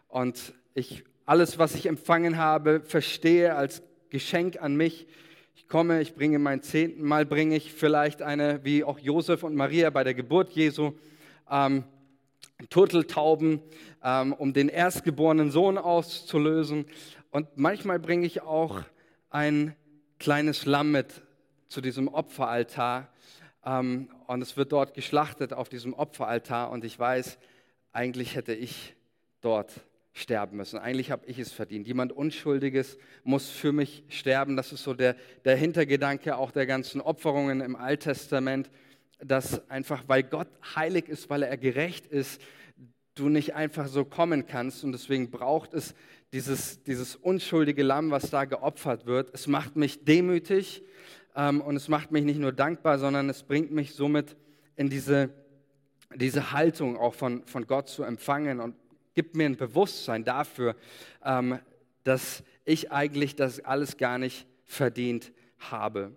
[0.09, 5.09] Und ich alles, was ich empfangen habe, verstehe als Geschenk an mich.
[5.57, 9.57] Ich komme, ich bringe meinen zehnten Mal, bringe ich vielleicht eine, wie auch Josef und
[9.57, 10.93] Maria bei der Geburt Jesu,
[11.51, 11.83] ähm,
[12.71, 13.61] Turteltauben,
[14.05, 16.87] ähm, um den erstgeborenen Sohn auszulösen.
[17.33, 18.83] Und manchmal bringe ich auch
[19.29, 19.75] ein
[20.21, 21.23] kleines Lamm mit
[21.69, 23.09] zu diesem Opferaltar.
[23.65, 26.71] Ähm, und es wird dort geschlachtet auf diesem Opferaltar.
[26.71, 27.37] Und ich weiß,
[27.93, 28.95] eigentlich hätte ich
[29.41, 29.73] dort
[30.17, 30.79] sterben müssen.
[30.79, 31.87] Eigentlich habe ich es verdient.
[31.87, 34.57] Jemand Unschuldiges muss für mich sterben.
[34.57, 38.71] Das ist so der, der Hintergedanke auch der ganzen Opferungen im Alttestament,
[39.21, 42.41] dass einfach, weil Gott heilig ist, weil er gerecht ist,
[43.15, 44.85] du nicht einfach so kommen kannst.
[44.85, 45.95] Und deswegen braucht es
[46.33, 49.35] dieses, dieses unschuldige Lamm, was da geopfert wird.
[49.35, 50.83] Es macht mich demütig
[51.35, 54.35] ähm, und es macht mich nicht nur dankbar, sondern es bringt mich somit
[54.77, 55.29] in diese,
[56.15, 58.77] diese Haltung auch von, von Gott zu empfangen und
[59.17, 60.77] gibt mir ein Bewusstsein dafür,
[61.25, 61.59] ähm,
[62.05, 66.17] dass ich eigentlich das alles gar nicht verdient habe.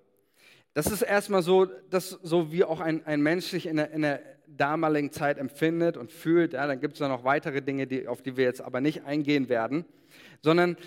[0.76, 4.04] Das ist erstmal so, dass so wie auch ein, ein Mensch sich in der, in
[4.04, 6.54] der damaligen Zeit empfindet und fühlt.
[6.54, 9.50] Ja, dann gibt es noch weitere Dinge, die, auf die wir jetzt aber nicht eingehen
[9.50, 9.86] werden,
[10.44, 10.78] sondern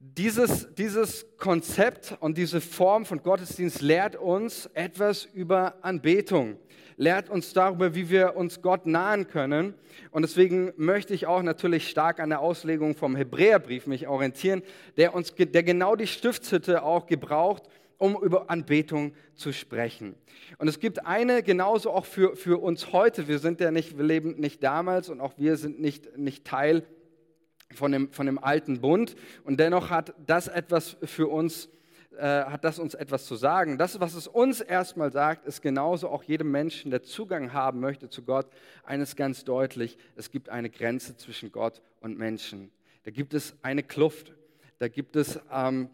[0.00, 6.56] Dieses, dieses Konzept und diese Form von Gottesdienst lehrt uns etwas über Anbetung,
[6.98, 9.74] lehrt uns darüber, wie wir uns Gott nahen können.
[10.10, 14.62] Und deswegen möchte ich auch natürlich stark an der Auslegung vom Hebräerbrief mich orientieren,
[14.96, 17.62] der uns, der genau die Stiftshütte auch gebraucht,
[17.98, 20.14] um über Anbetung zu sprechen.
[20.58, 23.28] Und es gibt eine genauso auch für, für uns heute.
[23.28, 26.84] Wir sind ja nicht, wir leben nicht damals und auch wir sind nicht, nicht Teil
[27.74, 29.14] von dem, von dem alten Bund.
[29.44, 31.68] Und dennoch hat das etwas für uns,
[32.18, 33.78] äh, hat das uns etwas zu sagen.
[33.78, 38.08] Das, was es uns erstmal sagt, ist genauso auch jedem Menschen, der Zugang haben möchte
[38.08, 38.46] zu Gott,
[38.84, 42.70] eines ganz deutlich, es gibt eine Grenze zwischen Gott und Menschen.
[43.04, 44.34] Da gibt es eine Kluft.
[44.78, 45.88] Da gibt es ähm,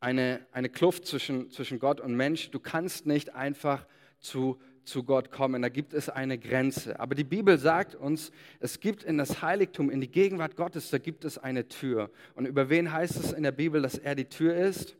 [0.00, 2.50] eine, eine Kluft zwischen, zwischen Gott und Mensch.
[2.50, 3.86] Du kannst nicht einfach
[4.18, 5.62] zu zu Gott kommen.
[5.62, 6.98] Da gibt es eine Grenze.
[6.98, 10.98] Aber die Bibel sagt uns, es gibt in das Heiligtum, in die Gegenwart Gottes, da
[10.98, 12.10] gibt es eine Tür.
[12.34, 14.96] Und über wen heißt es in der Bibel, dass er die Tür ist?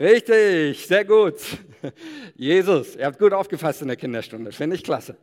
[0.00, 1.34] Richtig, sehr gut.
[2.36, 5.16] Jesus, ihr habt gut aufgefasst in der Kinderstunde, finde ich klasse.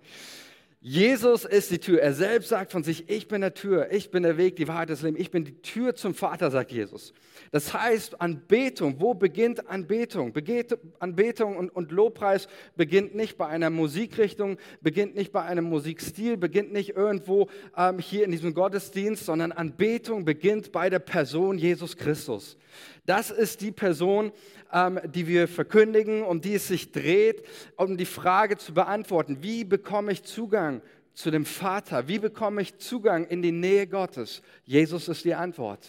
[0.82, 2.00] Jesus ist die Tür.
[2.00, 4.92] Er selbst sagt von sich, ich bin der Tür, ich bin der Weg, die Wahrheit,
[4.92, 7.12] das Leben, ich bin die Tür zum Vater, sagt Jesus.
[7.52, 10.32] Das heißt, Anbetung, wo beginnt Anbetung?
[11.00, 16.72] Anbetung und, und Lobpreis beginnt nicht bei einer Musikrichtung, beginnt nicht bei einem Musikstil, beginnt
[16.72, 22.58] nicht irgendwo ähm, hier in diesem Gottesdienst, sondern Anbetung beginnt bei der Person Jesus Christus.
[23.06, 24.32] Das ist die Person,
[24.74, 27.44] ähm, die wir verkündigen, um die es sich dreht,
[27.78, 30.82] um die Frage zu beantworten, wie bekomme ich Zugang
[31.14, 32.08] zu dem Vater?
[32.08, 34.42] Wie bekomme ich Zugang in die Nähe Gottes?
[34.66, 35.88] Jesus ist die Antwort.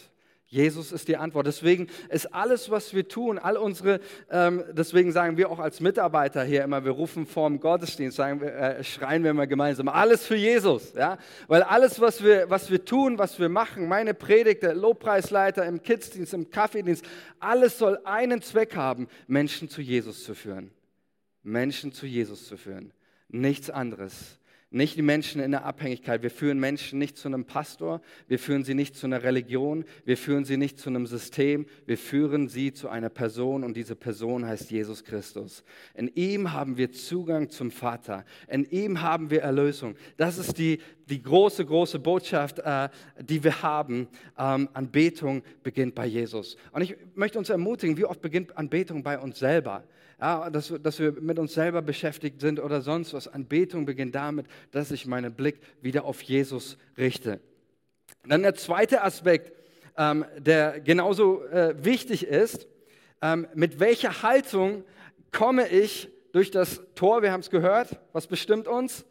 [0.48, 1.46] Jesus ist die Antwort.
[1.48, 6.44] Deswegen ist alles, was wir tun, all unsere, ähm, deswegen sagen wir auch als Mitarbeiter
[6.44, 10.36] hier immer, wir rufen vorm Gottesdienst, sagen wir, äh, schreien wir immer gemeinsam, alles für
[10.36, 10.94] Jesus.
[10.94, 11.18] Ja?
[11.48, 15.82] Weil alles, was wir, was wir tun, was wir machen, meine Predigt, der Lobpreisleiter im
[15.82, 17.04] Kidsdienst, im Kaffeedienst,
[17.40, 20.70] alles soll einen Zweck haben, Menschen zu Jesus zu führen.
[21.42, 22.92] Menschen zu Jesus zu führen.
[23.28, 24.38] Nichts anderes.
[24.76, 26.22] Nicht die Menschen in der Abhängigkeit.
[26.22, 30.18] Wir führen Menschen nicht zu einem Pastor, wir führen sie nicht zu einer Religion, wir
[30.18, 34.44] führen sie nicht zu einem System, wir führen sie zu einer Person und diese Person
[34.44, 35.64] heißt Jesus Christus.
[35.94, 39.96] In ihm haben wir Zugang zum Vater, in ihm haben wir Erlösung.
[40.18, 44.08] Das ist die, die große, große Botschaft, äh, die wir haben.
[44.38, 46.58] Ähm, Anbetung beginnt bei Jesus.
[46.72, 49.84] Und ich möchte uns ermutigen, wie oft beginnt Anbetung bei uns selber?
[50.20, 53.28] Ja, dass, dass wir mit uns selber beschäftigt sind oder sonst was.
[53.28, 57.40] Anbetung beginnt damit, dass ich meinen Blick wieder auf Jesus richte.
[58.26, 59.52] Dann der zweite Aspekt,
[59.96, 62.66] ähm, der genauso äh, wichtig ist,
[63.22, 64.84] ähm, mit welcher Haltung
[65.32, 69.04] komme ich durch das Tor, wir haben es gehört, was bestimmt uns?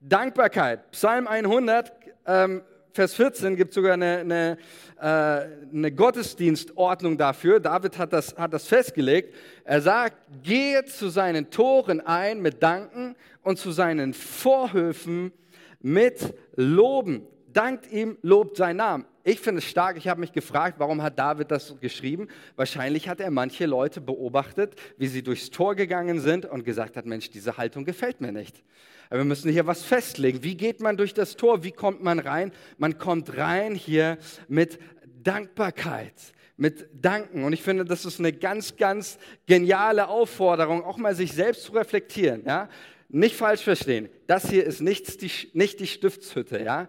[0.00, 0.90] Dankbarkeit.
[0.90, 1.92] Psalm 100,
[2.26, 2.62] ähm,
[2.96, 4.58] Vers 14 gibt sogar eine, eine,
[4.98, 7.60] äh, eine, Gottesdienstordnung dafür.
[7.60, 9.34] David hat das, hat das festgelegt.
[9.64, 15.30] Er sagt, gehe zu seinen Toren ein mit Danken und zu seinen Vorhöfen
[15.80, 17.26] mit Loben.
[17.52, 19.04] Dankt ihm, lobt seinen Namen.
[19.24, 19.98] Ich finde es stark.
[19.98, 22.28] Ich habe mich gefragt, warum hat David das geschrieben?
[22.54, 27.04] Wahrscheinlich hat er manche Leute beobachtet, wie sie durchs Tor gegangen sind und gesagt hat,
[27.04, 28.62] Mensch, diese Haltung gefällt mir nicht.
[29.10, 30.42] Wir müssen hier was festlegen.
[30.42, 31.62] Wie geht man durch das Tor?
[31.62, 32.52] Wie kommt man rein?
[32.78, 34.78] Man kommt rein hier mit
[35.22, 36.14] Dankbarkeit
[36.56, 37.44] mit Danken.
[37.44, 41.72] Und ich finde, das ist eine ganz, ganz geniale Aufforderung, auch mal sich selbst zu
[41.72, 42.42] reflektieren.
[42.46, 42.68] Ja?
[43.08, 44.08] Nicht falsch verstehen.
[44.26, 46.62] Das hier ist nicht die, nicht die Stiftshütte.
[46.62, 46.88] Ja?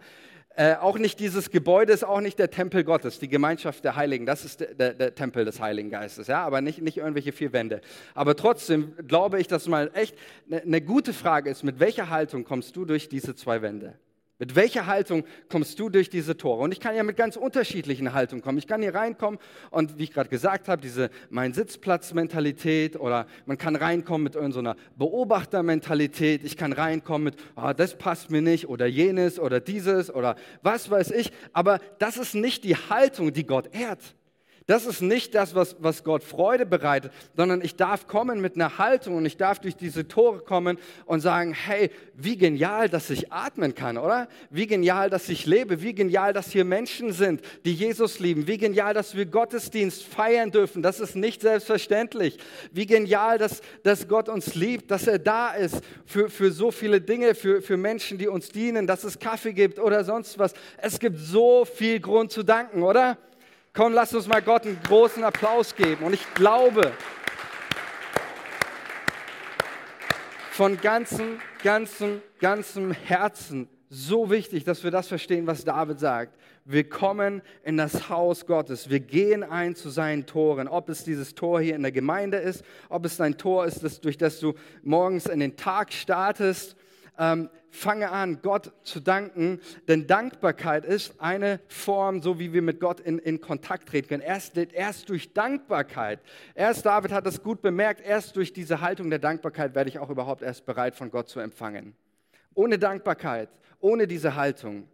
[0.58, 4.26] Äh, auch nicht dieses Gebäude ist auch nicht der Tempel Gottes, die Gemeinschaft der Heiligen.
[4.26, 7.54] Das ist der, der, der, Tempel des Heiligen Geistes, ja, aber nicht, nicht irgendwelche vier
[7.54, 7.80] Wände.
[8.15, 10.17] Aber trotzdem glaube ich, dass mal echt
[10.50, 14.00] eine, eine gute Frage ist, mit welcher Haltung kommst du durch diese zwei Wände?
[14.39, 16.62] Mit welcher Haltung kommst du durch diese Tore?
[16.62, 18.60] Und ich kann ja mit ganz unterschiedlichen Haltungen kommen.
[18.60, 19.39] Ich kann hier reinkommen
[19.71, 24.76] und wie ich gerade gesagt habe, diese Mein Sitzplatz-Mentalität oder man kann reinkommen mit irgendeiner
[24.95, 26.43] Beobachtermentalität.
[26.43, 30.91] Ich kann reinkommen mit, oh, das passt mir nicht oder jenes oder dieses oder was
[30.91, 31.32] weiß ich.
[31.54, 34.15] Aber das ist nicht die Haltung, die Gott ehrt.
[34.67, 38.77] Das ist nicht das, was, was Gott Freude bereitet, sondern ich darf kommen mit einer
[38.77, 43.32] Haltung und ich darf durch diese Tore kommen und sagen, hey, wie genial, dass ich
[43.32, 44.27] atmen kann, oder?
[44.49, 48.58] Wie genial, dass ich lebe, wie genial, dass hier Menschen sind, die Jesus lieben, wie
[48.58, 52.38] genial, dass wir Gottesdienst feiern dürfen, das ist nicht selbstverständlich.
[52.73, 56.99] Wie genial, dass, dass Gott uns liebt, dass er da ist für, für so viele
[56.99, 60.53] Dinge, für, für Menschen, die uns dienen, dass es Kaffee gibt oder sonst was.
[60.77, 63.17] Es gibt so viel Grund zu danken, oder?
[63.77, 66.03] Komm, lass uns mal Gott einen großen Applaus geben.
[66.03, 66.93] Und ich glaube
[70.49, 76.39] von ganzem, ganzem, ganzem Herzen, so wichtig, dass wir das verstehen, was David sagt.
[76.65, 78.89] willkommen in das Haus Gottes.
[78.89, 80.67] Wir gehen ein zu seinen Toren.
[80.67, 84.01] Ob es dieses Tor hier in der Gemeinde ist, ob es dein Tor ist, das,
[84.01, 86.75] durch das du morgens in den Tag startest.
[87.17, 92.80] Ähm, fange an, Gott zu danken, denn Dankbarkeit ist eine Form, so wie wir mit
[92.80, 94.23] Gott in, in Kontakt treten können.
[94.23, 96.19] Erst, erst durch Dankbarkeit,
[96.56, 100.10] erst David hat das gut bemerkt, erst durch diese Haltung der Dankbarkeit werde ich auch
[100.10, 101.95] überhaupt erst bereit, von Gott zu empfangen.
[102.53, 103.49] Ohne Dankbarkeit,
[103.80, 104.88] ohne diese Haltung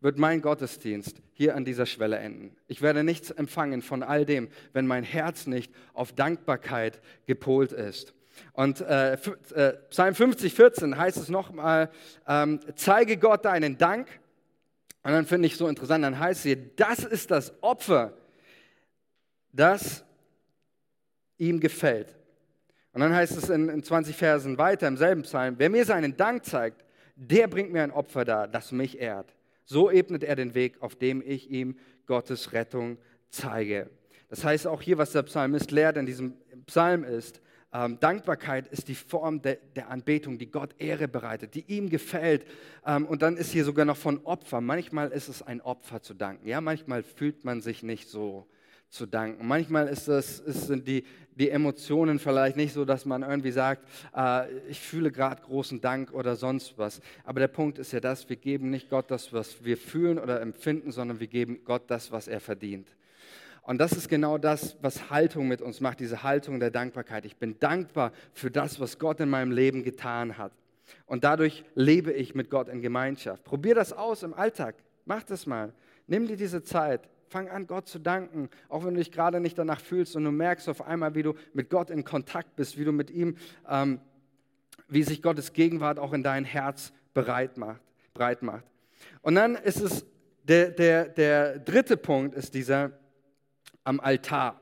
[0.00, 2.54] wird mein Gottesdienst hier an dieser Schwelle enden.
[2.68, 8.14] Ich werde nichts empfangen von all dem, wenn mein Herz nicht auf Dankbarkeit gepolt ist.
[8.52, 11.90] Und äh, äh, Psalm 50, 14 heißt es nochmal,
[12.26, 14.08] ähm, zeige Gott deinen Dank.
[15.02, 18.14] Und dann finde ich so interessant, dann heißt es hier, das ist das Opfer,
[19.52, 20.04] das
[21.36, 22.16] ihm gefällt.
[22.92, 26.16] Und dann heißt es in, in 20 Versen weiter im selben Psalm, wer mir seinen
[26.16, 26.84] Dank zeigt,
[27.16, 29.34] der bringt mir ein Opfer dar, das mich ehrt.
[29.64, 32.98] So ebnet er den Weg, auf dem ich ihm Gottes Rettung
[33.30, 33.90] zeige.
[34.28, 36.34] Das heißt auch hier, was der Psalmist lehrt in diesem
[36.66, 37.40] Psalm ist,
[37.74, 42.46] ähm, Dankbarkeit ist die Form de, der Anbetung, die Gott Ehre bereitet, die ihm gefällt.
[42.86, 44.60] Ähm, und dann ist hier sogar noch von Opfer.
[44.60, 46.46] Manchmal ist es ein Opfer zu danken.
[46.46, 48.46] Ja, manchmal fühlt man sich nicht so
[48.90, 49.46] zu danken.
[49.48, 53.82] Manchmal ist das, ist, sind die, die Emotionen vielleicht nicht so, dass man irgendwie sagt,
[54.14, 57.00] äh, ich fühle gerade großen Dank oder sonst was.
[57.24, 60.40] Aber der Punkt ist ja das, wir geben nicht Gott das, was wir fühlen oder
[60.40, 62.94] empfinden, sondern wir geben Gott das, was er verdient.
[63.64, 67.24] Und das ist genau das, was Haltung mit uns macht, diese Haltung der Dankbarkeit.
[67.24, 70.52] Ich bin dankbar für das, was Gott in meinem Leben getan hat.
[71.06, 73.42] Und dadurch lebe ich mit Gott in Gemeinschaft.
[73.42, 74.76] Probier das aus im Alltag.
[75.06, 75.72] Mach das mal.
[76.06, 77.08] Nimm dir diese Zeit.
[77.28, 80.30] Fang an, Gott zu danken, auch wenn du dich gerade nicht danach fühlst und du
[80.30, 83.36] merkst auf einmal, wie du mit Gott in Kontakt bist, wie du mit ihm,
[83.68, 83.98] ähm,
[84.88, 87.80] wie sich Gottes Gegenwart auch in dein Herz bereit macht,
[88.12, 88.64] breit macht.
[89.22, 90.04] Und dann ist es,
[90.42, 92.92] der, der, der dritte Punkt ist dieser,
[93.84, 94.60] am Altar.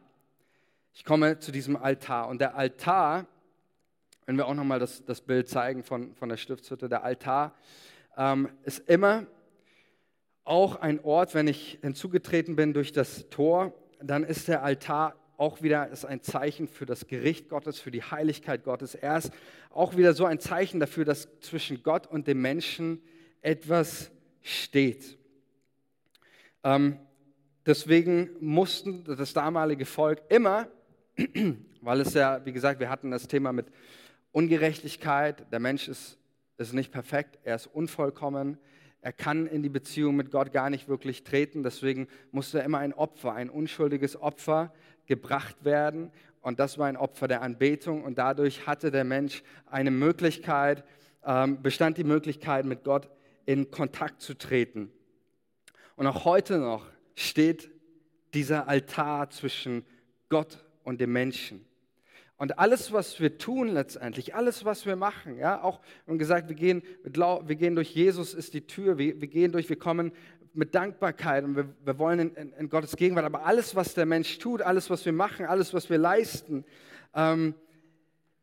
[0.92, 2.28] Ich komme zu diesem Altar.
[2.28, 3.26] Und der Altar,
[4.26, 7.54] wenn wir auch nochmal das, das Bild zeigen von, von der Stiftshütte, der Altar
[8.16, 9.26] ähm, ist immer
[10.44, 15.62] auch ein Ort, wenn ich hinzugetreten bin durch das Tor, dann ist der Altar auch
[15.62, 18.94] wieder ist ein Zeichen für das Gericht Gottes, für die Heiligkeit Gottes.
[18.94, 19.32] Er ist
[19.70, 23.02] auch wieder so ein Zeichen dafür, dass zwischen Gott und dem Menschen
[23.40, 25.18] etwas steht.
[26.62, 26.98] Ähm,
[27.64, 30.68] Deswegen mussten das damalige Volk immer,
[31.80, 33.66] weil es ja, wie gesagt, wir hatten das Thema mit
[34.32, 36.18] Ungerechtigkeit, der Mensch ist,
[36.58, 38.58] ist nicht perfekt, er ist unvollkommen,
[39.00, 42.92] er kann in die Beziehung mit Gott gar nicht wirklich treten, deswegen musste immer ein
[42.92, 44.72] Opfer, ein unschuldiges Opfer
[45.06, 46.12] gebracht werden.
[46.40, 48.04] Und das war ein Opfer der Anbetung.
[48.04, 50.84] Und dadurch hatte der Mensch eine Möglichkeit,
[51.24, 53.08] ähm, bestand die Möglichkeit, mit Gott
[53.44, 54.92] in Kontakt zu treten.
[55.96, 57.70] Und auch heute noch steht
[58.34, 59.84] dieser Altar zwischen
[60.28, 61.64] Gott und dem Menschen.
[62.36, 66.56] Und alles, was wir tun letztendlich, alles, was wir machen, ja, auch und gesagt, wir
[66.56, 70.10] gehen, wir gehen durch Jesus ist die Tür, wir, wir gehen durch, wir kommen
[70.52, 73.24] mit Dankbarkeit und wir, wir wollen in, in, in, Gottes Gegenwart.
[73.24, 76.64] Aber alles, was der Mensch tut, alles, was wir machen, alles, was wir leisten,
[77.14, 77.54] ähm,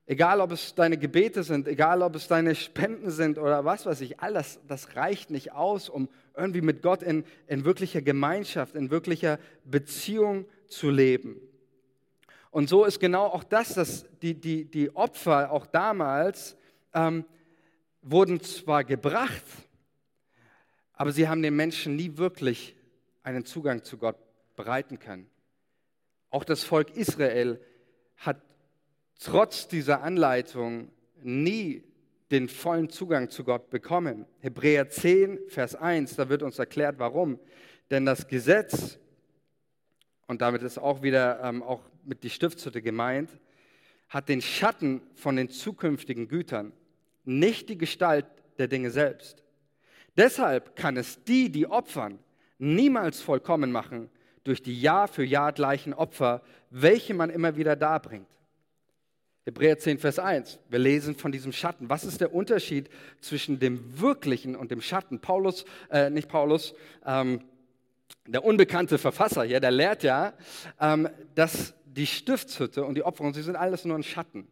[0.10, 4.02] egal ob es deine Gebete sind, egal ob es deine Spenden sind oder was weiß
[4.02, 8.90] ich, alles, das reicht nicht aus, um irgendwie mit Gott in, in wirklicher Gemeinschaft, in
[8.90, 11.40] wirklicher Beziehung zu leben.
[12.50, 16.58] Und so ist genau auch das, dass die, die, die Opfer auch damals
[16.96, 17.24] ähm,
[18.02, 19.44] wurden zwar gebracht,
[20.94, 22.76] aber sie haben den Menschen nie wirklich
[23.22, 24.18] einen Zugang zu Gott
[24.56, 25.30] bereiten können.
[26.32, 27.62] Auch das Volk Israel
[28.18, 28.49] hat
[29.20, 30.90] trotz dieser Anleitung
[31.22, 31.84] nie
[32.32, 34.26] den vollen Zugang zu Gott bekommen.
[34.40, 37.40] Hebräer 10, Vers 1, da wird uns erklärt, warum.
[37.90, 39.00] Denn das Gesetz,
[40.28, 43.30] und damit ist auch wieder ähm, auch mit die Stiftshütte gemeint,
[44.10, 46.72] hat den Schatten von den zukünftigen Gütern,
[47.26, 48.26] nicht die Gestalt
[48.58, 49.44] der Dinge selbst.
[50.18, 52.20] Deshalb kann es die, die opfern,
[52.58, 54.10] niemals vollkommen machen
[54.44, 58.28] durch die Jahr für Jahr gleichen Opfer, welche man immer wieder darbringt.
[59.50, 60.60] Hebräer 10, Vers 1.
[60.70, 61.90] Wir lesen von diesem Schatten.
[61.90, 62.88] Was ist der Unterschied
[63.20, 65.22] zwischen dem Wirklichen und dem Schatten?
[65.22, 67.42] Paulus, äh, nicht Paulus, ähm,
[68.28, 70.34] der unbekannte Verfasser hier, der lehrt ja,
[70.80, 74.48] ähm, dass die Stiftshütte und die Opferung, sie sind alles nur ein Schatten.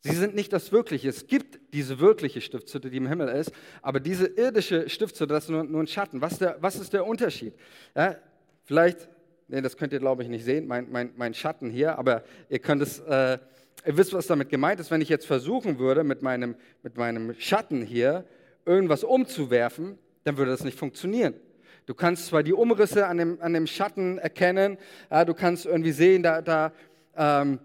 [0.00, 1.08] Sie sind nicht das Wirkliche.
[1.08, 5.50] Es gibt diese wirkliche Stiftshütte, die im Himmel ist, aber diese irdische Stiftshütte, das ist
[5.50, 6.20] nur, nur ein Schatten.
[6.20, 7.54] Was, der, was ist der Unterschied?
[7.94, 8.16] Ja,
[8.64, 9.08] vielleicht,
[9.46, 12.58] nee, das könnt ihr glaube ich nicht sehen, mein, mein, mein Schatten hier, aber ihr
[12.58, 12.98] könnt es...
[12.98, 13.38] Äh,
[13.84, 17.34] Ihr wisst, was damit gemeint ist, wenn ich jetzt versuchen würde, mit meinem, mit meinem
[17.38, 18.24] Schatten hier
[18.64, 21.34] irgendwas umzuwerfen, dann würde das nicht funktionieren.
[21.86, 24.76] Du kannst zwar die Umrisse an dem, an dem Schatten erkennen,
[25.10, 26.72] ja, du kannst irgendwie sehen, da, da
[27.16, 27.60] ähm,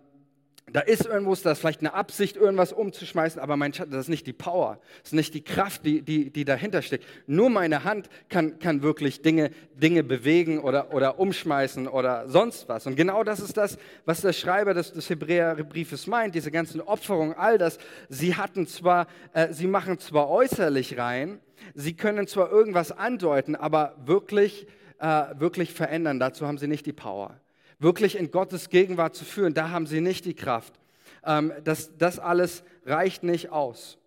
[0.74, 4.09] da ist irgendwo, da ist vielleicht eine Absicht, irgendwas umzuschmeißen, aber mein Schatten, das ist
[4.09, 7.05] nicht die Power, das ist nicht die Kraft, die, die, die dahinter steckt.
[7.28, 12.88] Nur meine Hand kann, kann wirklich Dinge, Dinge bewegen oder, oder umschmeißen oder sonst was.
[12.88, 17.36] Und genau das ist das, was der Schreiber des, des Hebräerbriefes meint, diese ganzen Opferungen,
[17.36, 17.78] all das.
[18.07, 21.39] Sie hatten zwar, äh, sie machen zwar äußerlich rein,
[21.76, 24.67] sie können zwar irgendwas andeuten, aber wirklich,
[24.99, 27.36] äh, wirklich verändern, dazu haben sie nicht die Power
[27.82, 30.79] wirklich in Gottes Gegenwart zu führen, da haben sie nicht die Kraft.
[31.25, 33.97] Ähm, das, das alles reicht nicht aus.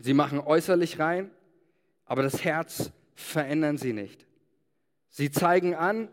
[0.00, 1.30] Sie machen äußerlich rein,
[2.04, 4.26] aber das Herz verändern sie nicht.
[5.08, 6.08] Sie zeigen an,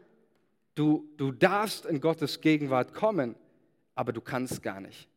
[0.75, 3.35] du, du darfst in Gottes Gegenwart kommen,
[3.93, 5.09] aber du kannst gar nicht.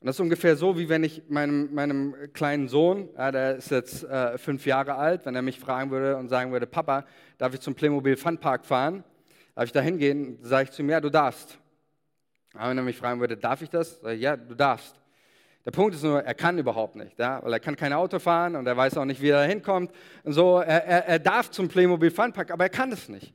[0.00, 3.70] Und das ist ungefähr so, wie wenn ich meinem, meinem kleinen Sohn, ja, der ist
[3.70, 7.06] jetzt äh, fünf Jahre alt, wenn er mich fragen würde und sagen würde, Papa,
[7.38, 9.02] darf ich zum Playmobil Funpark fahren?
[9.54, 10.38] Darf ich da hingehen?
[10.42, 11.58] Sage ich zu ihm, ja, du darfst.
[12.54, 14.00] Aber wenn er mich fragen würde, darf ich das?
[14.00, 14.96] Sage ich, ja, du darfst.
[15.64, 17.42] Der Punkt ist nur, er kann überhaupt nicht, ja?
[17.42, 19.90] weil er kann kein Auto fahren und er weiß auch nicht, wie er da hinkommt.
[20.22, 23.32] Und so, er, er, er darf zum Playmobil Funpack, aber er kann es nicht.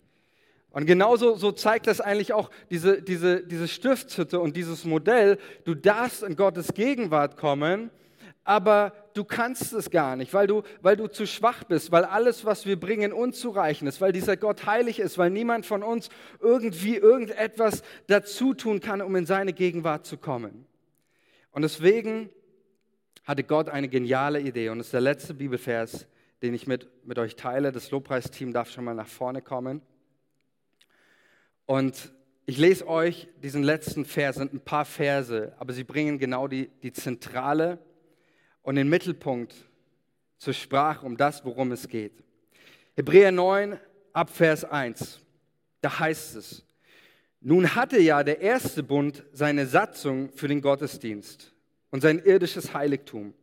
[0.72, 5.40] Und genauso so zeigt das eigentlich auch diese, diese, diese Stiftshütte und dieses Modell.
[5.66, 7.90] Du darfst in Gottes Gegenwart kommen,
[8.44, 12.46] aber du kannst es gar nicht, weil du, weil du zu schwach bist, weil alles,
[12.46, 16.08] was wir bringen, unzureichend ist, weil dieser Gott heilig ist, weil niemand von uns
[16.40, 20.66] irgendwie irgendetwas dazu tun kann, um in seine Gegenwart zu kommen.
[21.52, 22.30] Und deswegen
[23.26, 26.08] hatte Gott eine geniale Idee und das ist der letzte Bibelvers,
[26.42, 27.74] den ich mit, mit euch teile.
[27.74, 29.82] Das Lobpreisteam darf schon mal nach vorne kommen.
[31.66, 32.14] Und
[32.46, 36.70] ich lese euch diesen letzten Vers, sind ein paar Verse, aber sie bringen genau die,
[36.84, 37.80] die zentrale
[38.70, 39.56] und den Mittelpunkt
[40.38, 42.14] zur Sprache um das, worum es geht.
[42.96, 43.80] Hebräer 9,
[44.14, 45.22] Abvers 1,
[45.82, 46.64] da heißt es,
[47.42, 51.52] nun hatte ja der erste Bund seine Satzung für den Gottesdienst
[51.90, 53.34] und sein irdisches Heiligtum.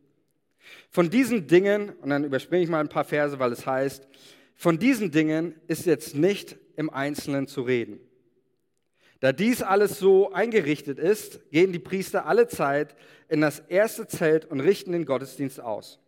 [0.91, 4.07] Von diesen Dingen, und dann überspringe ich mal ein paar Verse, weil es heißt,
[4.55, 7.99] von diesen Dingen ist jetzt nicht im Einzelnen zu reden.
[9.19, 12.95] Da dies alles so eingerichtet ist, gehen die Priester alle Zeit
[13.29, 15.99] in das erste Zelt und richten den Gottesdienst aus.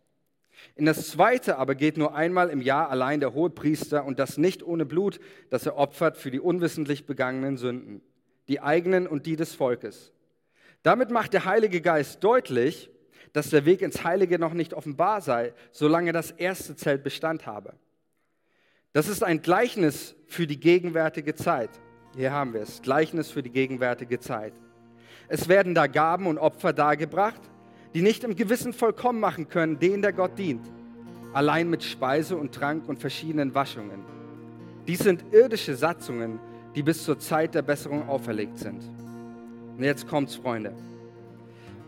[0.75, 4.37] In das zweite aber geht nur einmal im Jahr allein der hohe Priester und das
[4.37, 8.01] nicht ohne Blut, das er opfert für die unwissentlich begangenen Sünden,
[8.47, 10.11] die eigenen und die des Volkes.
[10.83, 12.89] Damit macht der Heilige Geist deutlich,
[13.33, 17.73] dass der Weg ins Heilige noch nicht offenbar sei, solange das erste Zelt Bestand habe.
[18.93, 21.69] Das ist ein Gleichnis für die gegenwärtige Zeit.
[22.15, 24.53] Hier haben wir es, Gleichnis für die gegenwärtige Zeit.
[25.27, 27.41] Es werden da Gaben und Opfer dargebracht,
[27.93, 30.65] die nicht im Gewissen vollkommen machen können, den der Gott dient,
[31.33, 34.03] allein mit Speise und Trank und verschiedenen Waschungen.
[34.87, 36.39] Dies sind irdische Satzungen,
[36.75, 38.81] die bis zur Zeit der Besserung auferlegt sind.
[39.77, 40.73] Und jetzt kommt's, Freunde.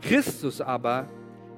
[0.01, 1.07] Christus aber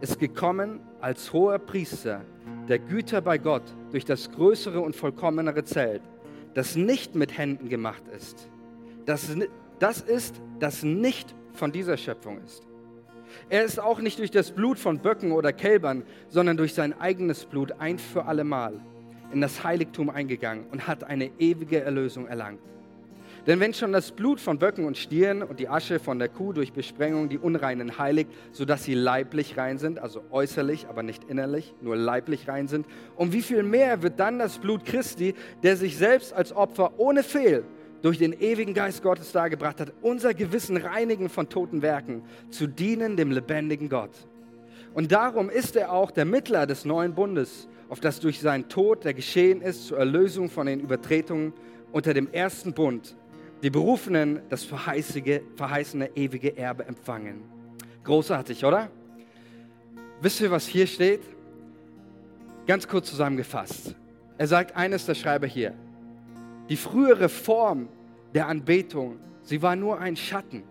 [0.02, 2.22] ist gekommen als hoher Priester
[2.68, 6.02] der Güter bei Gott durch das größere und vollkommenere Zelt,
[6.54, 8.50] das nicht mit Händen gemacht ist.
[9.06, 9.36] Das,
[9.80, 12.66] das ist, das nicht von dieser Schöpfung ist.
[13.50, 17.46] Er ist auch nicht durch das Blut von Böcken oder Kälbern, sondern durch sein eigenes
[17.46, 18.80] Blut ein für allemal
[19.32, 22.60] in das Heiligtum eingegangen und hat eine ewige Erlösung erlangt.
[23.46, 26.54] Denn wenn schon das Blut von Böcken und Stieren und die Asche von der Kuh
[26.54, 31.74] durch Besprengung die Unreinen heiligt, sodass sie leiblich rein sind, also äußerlich, aber nicht innerlich,
[31.82, 32.86] nur leiblich rein sind,
[33.18, 37.22] um wie viel mehr wird dann das Blut Christi, der sich selbst als Opfer ohne
[37.22, 37.66] Fehl
[38.04, 43.18] durch den ewigen Geist Gottes dargebracht hat, unser Gewissen reinigen von toten Werken, zu dienen
[43.18, 44.12] dem lebendigen Gott.
[44.94, 49.06] Und darum ist er auch der Mittler des neuen Bundes, auf das durch seinen Tod,
[49.06, 51.54] der geschehen ist, zur Erlösung von den Übertretungen
[51.94, 53.16] unter dem ersten Bund,
[53.64, 57.42] die Berufenen das verheißene ewige Erbe empfangen.
[58.04, 58.90] Großartig, oder?
[60.22, 61.22] Wisst ihr, was hier steht?
[62.68, 63.96] Ganz kurz zusammengefasst.
[64.38, 65.74] Er sagt eines, der Schreiber hier.
[66.70, 67.90] Die frühere Form
[68.34, 70.64] der Anbetung, sie war nur ein Schatten.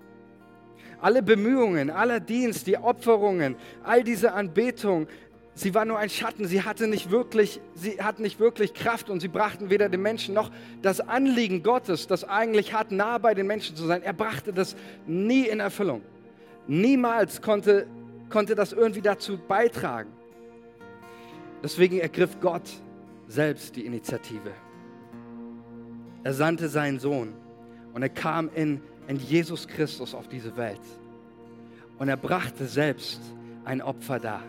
[1.00, 5.06] Alle Bemühungen, aller Dienst, die Opferungen, all diese Anbetung,
[5.54, 6.46] sie war nur ein Schatten.
[6.46, 10.34] Sie hatte nicht wirklich, sie hatten nicht wirklich Kraft und sie brachten weder den Menschen
[10.34, 14.02] noch das Anliegen Gottes, das eigentlich hat, nah bei den Menschen zu sein.
[14.02, 14.76] Er brachte das
[15.06, 16.02] nie in Erfüllung.
[16.68, 17.86] Niemals konnte,
[18.30, 20.10] konnte das irgendwie dazu beitragen.
[21.62, 22.68] Deswegen ergriff Gott
[23.26, 24.52] selbst die Initiative.
[26.24, 27.32] Er sandte seinen Sohn
[27.94, 30.80] und er kam in, in Jesus Christus auf diese Welt.
[31.98, 33.20] Und er brachte selbst
[33.64, 34.42] ein Opfer dar.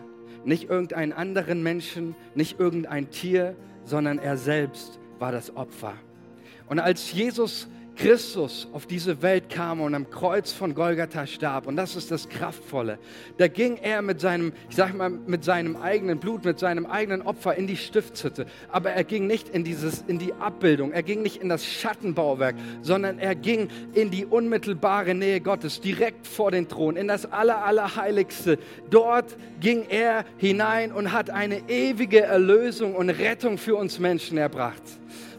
[0.44, 5.94] Nicht irgendeinen anderen Menschen, nicht irgendein Tier, sondern er selbst war das Opfer.
[6.68, 11.76] Und als Jesus Christus auf diese Welt kam und am Kreuz von Golgatha starb, und
[11.76, 12.98] das ist das Kraftvolle,
[13.38, 17.22] da ging er mit seinem, ich sag mal, mit seinem eigenen Blut, mit seinem eigenen
[17.22, 18.46] Opfer in die Stiftshütte.
[18.70, 22.56] Aber er ging nicht in, dieses, in die Abbildung, er ging nicht in das Schattenbauwerk,
[22.82, 27.64] sondern er ging in die unmittelbare Nähe Gottes, direkt vor den Thron, in das Aller,
[27.64, 28.58] Allerheiligste.
[28.90, 34.82] Dort ging er hinein und hat eine ewige Erlösung und Rettung für uns Menschen erbracht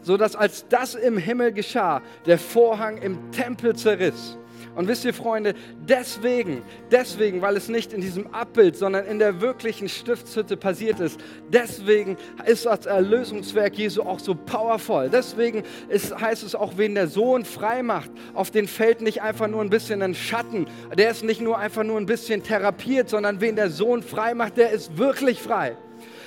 [0.06, 4.38] so dass als das im Himmel geschah, der Vorhang im Tempel zerriss.
[4.76, 5.54] Und wisst ihr, Freunde,
[5.88, 11.18] deswegen, deswegen, weil es nicht in diesem Abbild, sondern in der wirklichen Stiftshütte passiert ist,
[11.48, 15.10] deswegen ist das Erlösungswerk Jesu auch so powerful.
[15.10, 19.48] Deswegen ist, heißt es auch, wen der Sohn frei macht, auf den fällt nicht einfach
[19.48, 23.40] nur ein bisschen ein Schatten, der ist nicht nur einfach nur ein bisschen therapiert, sondern
[23.40, 25.76] wen der Sohn frei macht, der ist wirklich frei.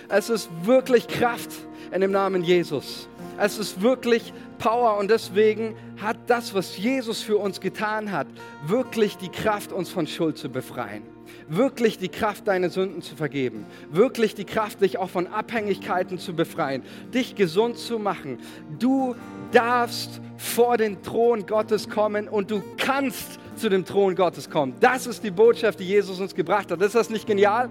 [0.10, 1.52] Es ist wirklich Kraft
[1.94, 3.09] in dem Namen Jesus.
[3.40, 8.28] Es ist wirklich Power und deswegen hat das, was Jesus für uns getan hat,
[8.66, 11.04] wirklich die Kraft, uns von Schuld zu befreien.
[11.48, 13.66] Wirklich die Kraft, deine Sünden zu vergeben.
[13.92, 16.84] Wirklich die Kraft, dich auch von Abhängigkeiten zu befreien.
[17.14, 18.40] Dich gesund zu machen.
[18.78, 19.16] Du
[19.52, 24.74] darfst vor den Thron Gottes kommen und du kannst zu dem Thron Gottes kommen.
[24.80, 26.82] Das ist die Botschaft, die Jesus uns gebracht hat.
[26.82, 27.70] Ist das nicht genial?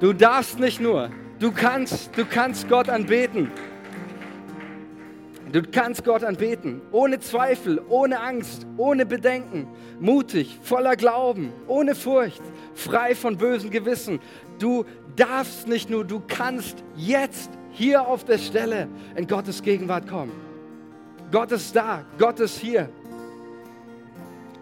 [0.00, 3.50] Du darfst nicht nur, du kannst, du kannst Gott anbeten.
[5.52, 9.66] Du kannst Gott anbeten, ohne Zweifel, ohne Angst, ohne Bedenken,
[10.00, 12.40] mutig, voller Glauben, ohne Furcht,
[12.74, 14.18] frei von bösen Gewissen.
[14.58, 20.32] Du darfst nicht nur, du kannst jetzt hier auf der Stelle in Gottes Gegenwart kommen.
[21.30, 22.88] Gott ist da, Gott ist hier.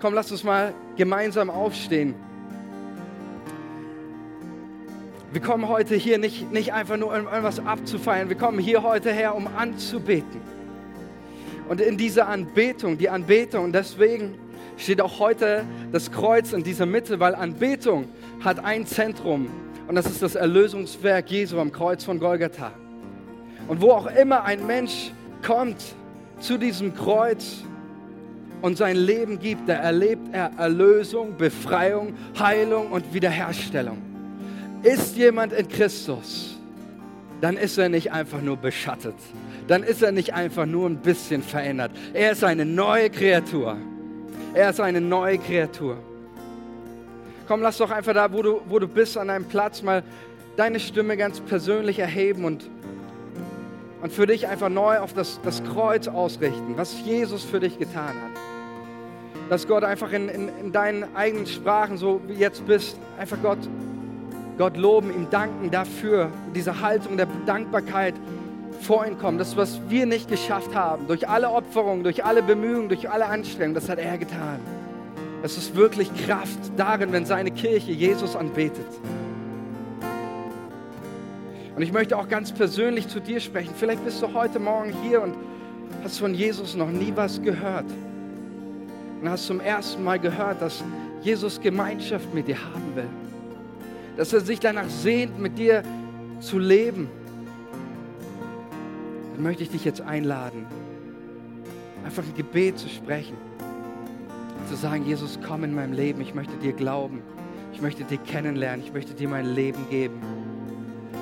[0.00, 2.16] Komm, lass uns mal gemeinsam aufstehen.
[5.32, 8.28] Wir kommen heute hier nicht, nicht einfach nur, um etwas abzufeiern.
[8.28, 10.40] Wir kommen hier heute her, um anzubeten.
[11.70, 14.36] Und in dieser Anbetung, die Anbetung, deswegen
[14.76, 18.08] steht auch heute das Kreuz in dieser Mitte, weil Anbetung
[18.42, 19.46] hat ein Zentrum
[19.86, 22.72] und das ist das Erlösungswerk Jesu am Kreuz von Golgatha.
[23.68, 25.12] Und wo auch immer ein Mensch
[25.46, 25.80] kommt
[26.40, 27.62] zu diesem Kreuz
[28.62, 33.98] und sein Leben gibt, da erlebt er Erlösung, Befreiung, Heilung und Wiederherstellung.
[34.82, 36.58] Ist jemand in Christus,
[37.40, 39.14] dann ist er nicht einfach nur beschattet,
[39.70, 41.92] dann ist er nicht einfach nur ein bisschen verändert.
[42.12, 43.76] Er ist eine neue Kreatur.
[44.52, 45.96] Er ist eine neue Kreatur.
[47.46, 50.02] Komm, lass doch einfach da, wo du, wo du bist, an einem Platz mal
[50.56, 52.68] deine Stimme ganz persönlich erheben und,
[54.02, 58.08] und für dich einfach neu auf das, das Kreuz ausrichten, was Jesus für dich getan
[58.08, 58.40] hat.
[59.50, 63.58] Dass Gott einfach in, in, in deinen eigenen Sprachen, so wie jetzt bist, einfach Gott,
[64.58, 68.14] Gott loben, ihm danken dafür, diese Haltung der Dankbarkeit,
[68.80, 69.38] vor ihn kommen.
[69.38, 73.74] Das, was wir nicht geschafft haben, durch alle Opferungen, durch alle Bemühungen, durch alle Anstrengungen,
[73.74, 74.60] das hat er getan.
[75.42, 78.86] Es ist wirklich Kraft darin, wenn seine Kirche Jesus anbetet.
[81.76, 83.72] Und ich möchte auch ganz persönlich zu dir sprechen.
[83.74, 85.34] Vielleicht bist du heute Morgen hier und
[86.04, 87.86] hast von Jesus noch nie was gehört.
[89.22, 90.82] Und hast zum ersten Mal gehört, dass
[91.22, 93.08] Jesus Gemeinschaft mit dir haben will.
[94.16, 95.82] Dass er sich danach sehnt, mit dir
[96.40, 97.08] zu leben
[99.40, 100.66] möchte ich dich jetzt einladen,
[102.04, 103.36] einfach ein Gebet zu sprechen.
[104.68, 107.22] Zu sagen, Jesus, komm in mein Leben, ich möchte dir glauben.
[107.72, 110.20] Ich möchte dir kennenlernen, ich möchte dir mein Leben geben.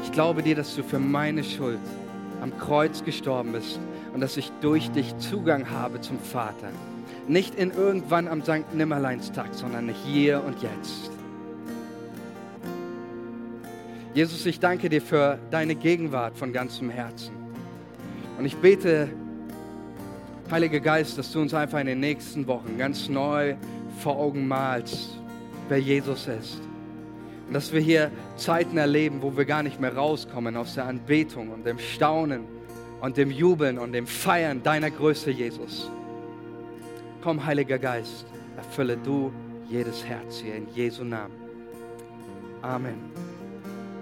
[0.02, 1.78] Ich glaube dir, dass du für meine Schuld
[2.40, 3.78] am Kreuz gestorben bist
[4.12, 6.68] und dass ich durch dich Zugang habe zum Vater.
[7.28, 8.74] Nicht in irgendwann am St.
[8.74, 11.10] Nimmerleinstag, sondern hier und jetzt.
[14.14, 17.37] Jesus, ich danke dir für deine Gegenwart von ganzem Herzen.
[18.38, 19.08] Und ich bete,
[20.50, 23.56] Heiliger Geist, dass du uns einfach in den nächsten Wochen ganz neu
[23.98, 25.18] vor Augen malst,
[25.68, 26.60] wer Jesus ist.
[27.46, 31.50] Und dass wir hier Zeiten erleben, wo wir gar nicht mehr rauskommen aus der Anbetung
[31.50, 32.44] und dem Staunen
[33.00, 35.90] und dem Jubeln und dem Feiern deiner Größe, Jesus.
[37.22, 38.24] Komm, Heiliger Geist,
[38.56, 39.32] erfülle du
[39.68, 41.34] jedes Herz hier in Jesu Namen.
[42.62, 43.27] Amen.